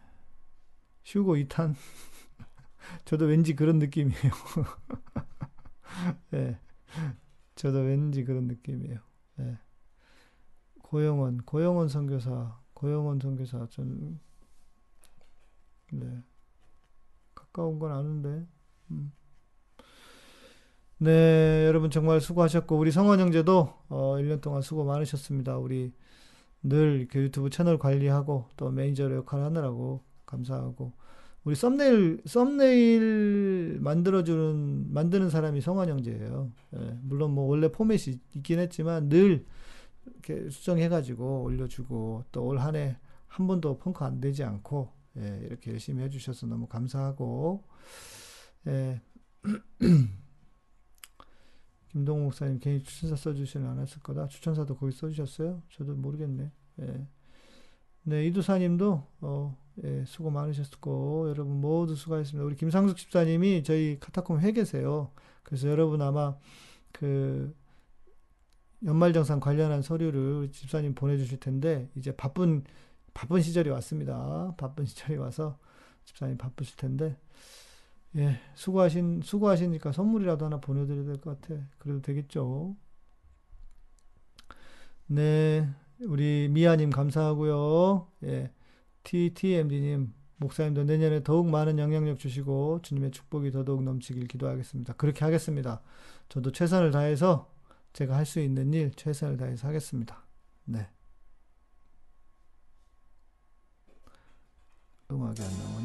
[1.05, 1.75] 휴고 2탄.
[3.05, 4.33] 저도 왠지 그런 느낌이에요.
[6.31, 6.59] 네.
[7.55, 8.99] 저도 왠지 그런 느낌이에요.
[9.37, 9.59] 네.
[10.83, 14.21] 고영원, 고영원 선교사, 고영원 선교사, 전,
[15.91, 16.23] 네.
[17.35, 18.47] 가까운 건 아는데,
[18.91, 19.13] 음.
[20.99, 25.57] 네, 여러분 정말 수고하셨고, 우리 성원 형제도, 어, 1년 동안 수고 많으셨습니다.
[25.59, 25.93] 우리
[26.63, 30.93] 늘 이렇게 유튜브 채널 관리하고, 또 매니저로 역할 하느라고 감사하고,
[31.45, 36.53] 우리 썸네일 썸네일 만들어주는 만드는 사람이 성환 형제예요.
[36.77, 39.45] 예, 물론 뭐 원래 포맷이 있긴 했지만 늘
[40.07, 42.97] 이렇게 수정해가지고 올려주고 또 올 한 해
[43.33, 47.65] 한 번도 펑크 안 되지 않고 예, 이렇게 열심히 해주셔서 너무 감사하고
[48.67, 49.01] 예.
[51.89, 54.27] 김동욱 목사님 괜히 추천사 써주시는 않았을 거다.
[54.29, 55.63] 추천사도 거기 써주셨어요?
[55.71, 56.51] 저도 모르겠네.
[56.81, 57.07] 예.
[58.05, 62.45] 네, 이두사님도 어, 예, 수고 많으셨고 여러분 모두 수고하셨습니다.
[62.45, 65.11] 우리 김상숙 집사님이 저희 카타콤 회계세요.
[65.43, 66.37] 그래서 여러분 아마
[66.93, 67.55] 그
[68.85, 72.65] 연말정산 관련한 서류를 집사님 보내주실 텐데 이제 바쁜
[73.15, 74.55] 바쁜 시절이 왔습니다.
[74.57, 75.59] 바쁜 시절이 와서
[76.05, 77.17] 집사님 바쁘실 텐데
[78.17, 81.61] 예, 수고하신, 수고하시니까 선물이라도 하나 보내드려야 될 것 같아.
[81.79, 82.77] 그래도 되겠죠.
[85.07, 85.69] 네,
[86.01, 88.09] 우리 미아님 감사하고요.
[88.25, 88.51] 예,
[89.05, 94.95] TTMD님, 목사님도 내년에 더욱 많은 영향력 주시고 주님의 축복이 더더욱 넘치길 기도하겠습니다.
[94.95, 95.83] 그렇게 하겠습니다.
[96.29, 97.53] 저도 최선을 다해서
[97.93, 100.25] 제가 할 수 있는 일 최선을 다해서 하겠습니다.
[100.65, 100.89] 네.
[105.11, 105.82] 음악이 안 나오냐?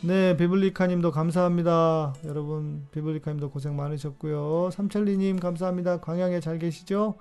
[0.00, 2.14] 네, 비블리카님도 감사합니다.
[2.24, 4.70] 여러분, 비블리카님도 고생 많으셨고요.
[4.72, 6.00] 삼천리님 감사합니다.
[6.00, 7.16] 광양에 잘 계시죠?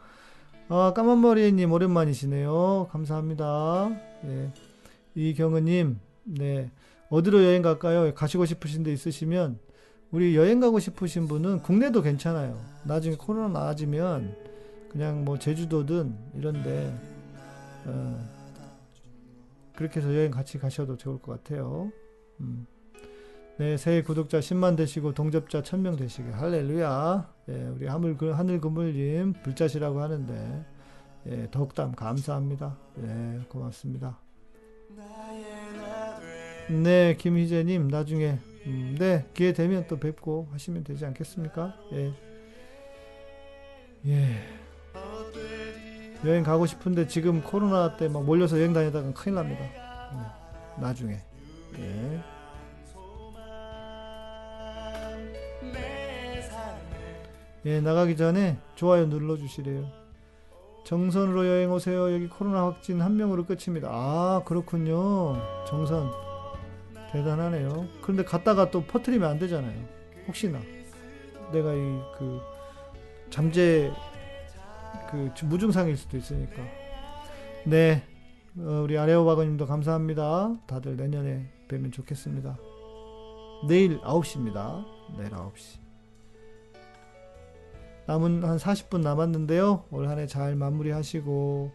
[0.69, 2.89] 아, 까만머리님 오랜만이시네요.
[2.91, 3.89] 감사합니다.
[4.25, 4.51] 예.
[5.15, 6.69] 이경은님, 네,
[7.09, 8.13] 어디로 여행 갈까요?
[8.13, 9.57] 가시고 싶으신 데 있으시면
[10.11, 12.59] 우리 여행 가고 싶으신 분은 국내도 괜찮아요.
[12.83, 14.35] 나중에 코로나 나아지면
[14.89, 16.95] 그냥 뭐 제주도든 이런데
[17.85, 18.19] 어,
[19.75, 21.91] 그렇게 해서 여행 같이 가셔도 좋을 것 같아요.
[22.41, 22.67] 음.
[23.57, 27.33] 네, 새해 구독자 10만 되시고 동접자 1000명 되시길 할렐루야.
[27.49, 30.65] 예, 우리 하늘 그 하늘 그물님 불자시라고 하는데
[31.27, 32.77] 예, 더욱담 감사합니다.
[32.99, 34.19] 예, 고맙습니다.
[36.83, 38.37] 네, 김희재님 나중에
[38.67, 41.73] 음, 네 기회 되면 또 뵙고 하시면 되지 않겠습니까?
[41.93, 42.13] 예,
[44.05, 44.35] 예.
[46.25, 49.63] 여행 가고 싶은데 지금 코로나 때 막 몰려서 여행 다니다가 큰일 납니다.
[49.63, 51.17] 예, 나중에.
[51.79, 52.21] 예.
[57.65, 59.85] 예, 나가기 전에 좋아요 눌러주시래요.
[60.85, 62.13] 정선으로 여행 오세요.
[62.13, 63.89] 여기 코로나 확진 한 명으로 끝입니다.
[63.91, 65.35] 아, 그렇군요.
[65.67, 66.09] 정선.
[67.11, 67.87] 대단하네요.
[68.01, 69.77] 그런데 갔다가 또 퍼트리면 안 되잖아요.
[70.27, 70.59] 혹시나.
[71.51, 72.39] 내가 이 그
[73.29, 73.91] 잠재
[75.11, 76.61] 그 무증상일 수도 있으니까.
[77.65, 78.03] 네.
[78.57, 80.55] 어, 우리 아레오 바거님도 감사합니다.
[80.67, 82.57] 다들 내년에 뵈면 좋겠습니다.
[83.67, 84.85] 내일 9시입니다.
[85.17, 85.79] 내일 9시.
[88.07, 89.85] 남은 한 40분 남았는데요.
[89.91, 91.71] 올 한 해 잘 마무리하시고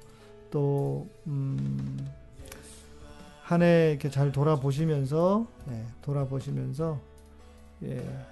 [0.51, 2.09] 또 음,
[3.43, 6.99] 한해 이렇게 잘 돌아보시면서 네, 돌아보시면서
[7.83, 8.27] 예,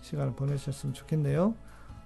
[0.00, 1.54] 시간을 보내셨으면 좋겠네요.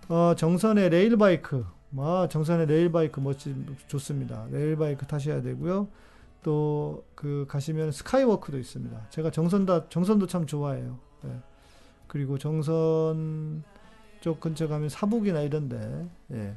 [0.08, 1.64] 어, 정선의 레일바이크,
[1.96, 4.46] 아, 정선의 레일바이크 멋진 좋습니다.
[4.50, 5.88] 레일바이크 타셔야 되고요.
[6.46, 9.08] 또 그 가시면 스카이워크도 있습니다.
[9.10, 10.98] 제가 정선다 정선도 참 좋아해요.
[11.24, 11.30] 예.
[12.06, 13.64] 그리고 정선
[14.20, 16.54] 쪽 근처 가면 사북이나 이런데 예.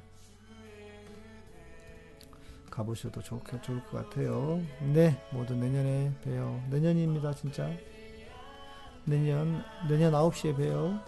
[2.69, 4.61] 가보셔도 좋, 좋을 것 같아요.
[4.93, 6.61] 네, 모두 내년에 봬요.
[6.69, 7.69] 내년입니다, 진짜.
[9.05, 10.99] 내년 내년 9시에 봬요.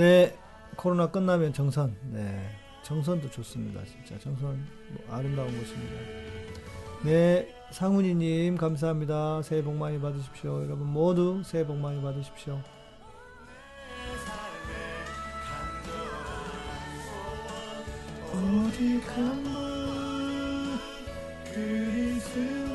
[0.00, 0.34] 네,
[0.76, 1.94] 코로나 끝나면 정선.
[2.04, 2.40] 네,
[2.82, 3.82] 정선도 좋습니다.
[3.84, 6.00] 진짜 정선 뭐 아름다운 곳입니다.
[7.04, 9.42] 네, 상훈이님 감사합니다.
[9.42, 10.64] 새해 복 많이 받으십시오.
[10.64, 12.62] 여러분 모두 새해 복 많이 받으십시오.
[18.32, 20.78] 오직 한번
[21.44, 22.69] 그리스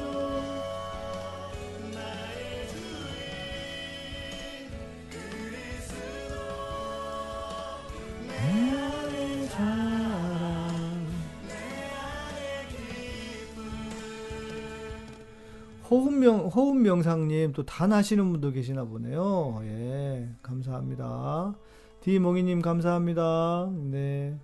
[16.86, 19.60] 명 호흡명상님 또 단 하시는 분도 계시나 보네요.
[19.64, 21.56] 예, 감사합니다.
[22.02, 23.70] 디몽이님 감사합니다.
[23.92, 24.38] 네,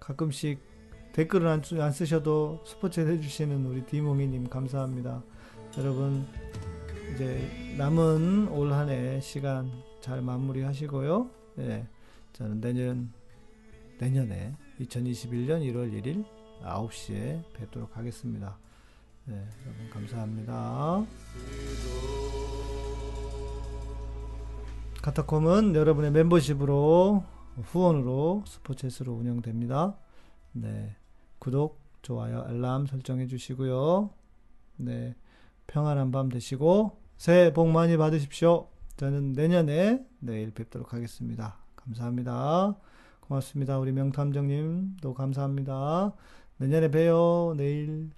[0.00, 0.58] 가끔씩
[1.12, 5.22] 댓글을 안, 쓰- 안 쓰셔도 스포츠 해주시는 우리 디몽이님 감사합니다.
[5.78, 6.26] 여러분
[7.14, 7.48] 이제
[7.78, 11.30] 남은 올 한 해 시간 잘 마무리하시고요.
[11.60, 11.86] 예,
[12.32, 13.12] 저는 내년
[13.98, 16.24] 내년에 2021년 1월 1일
[16.64, 18.58] 9시에 뵙도록 하겠습니다.
[19.28, 21.04] 예, 여러분 감사합니다.
[25.02, 27.24] 카타콤은 여러분의 멤버십으로
[27.62, 29.96] 후원으로 스포츠스로 운영됩니다.
[30.52, 30.94] 네,
[31.40, 34.10] 구독, 좋아요, 알람 설정해 주시고요.
[34.76, 35.16] 네,
[35.66, 38.68] 평안한 밤 되시고 새해 복 많이 받으십시오.
[38.96, 41.56] 저는 내년에 내일 뵙도록 하겠습니다.
[41.74, 42.76] 감사합니다.
[43.20, 43.78] 고맙습니다.
[43.78, 46.12] 우리 명탐정님도 감사합니다.
[46.58, 47.54] 내년에 봬요.
[47.56, 48.10] 내일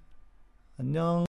[0.79, 1.27] 안녕.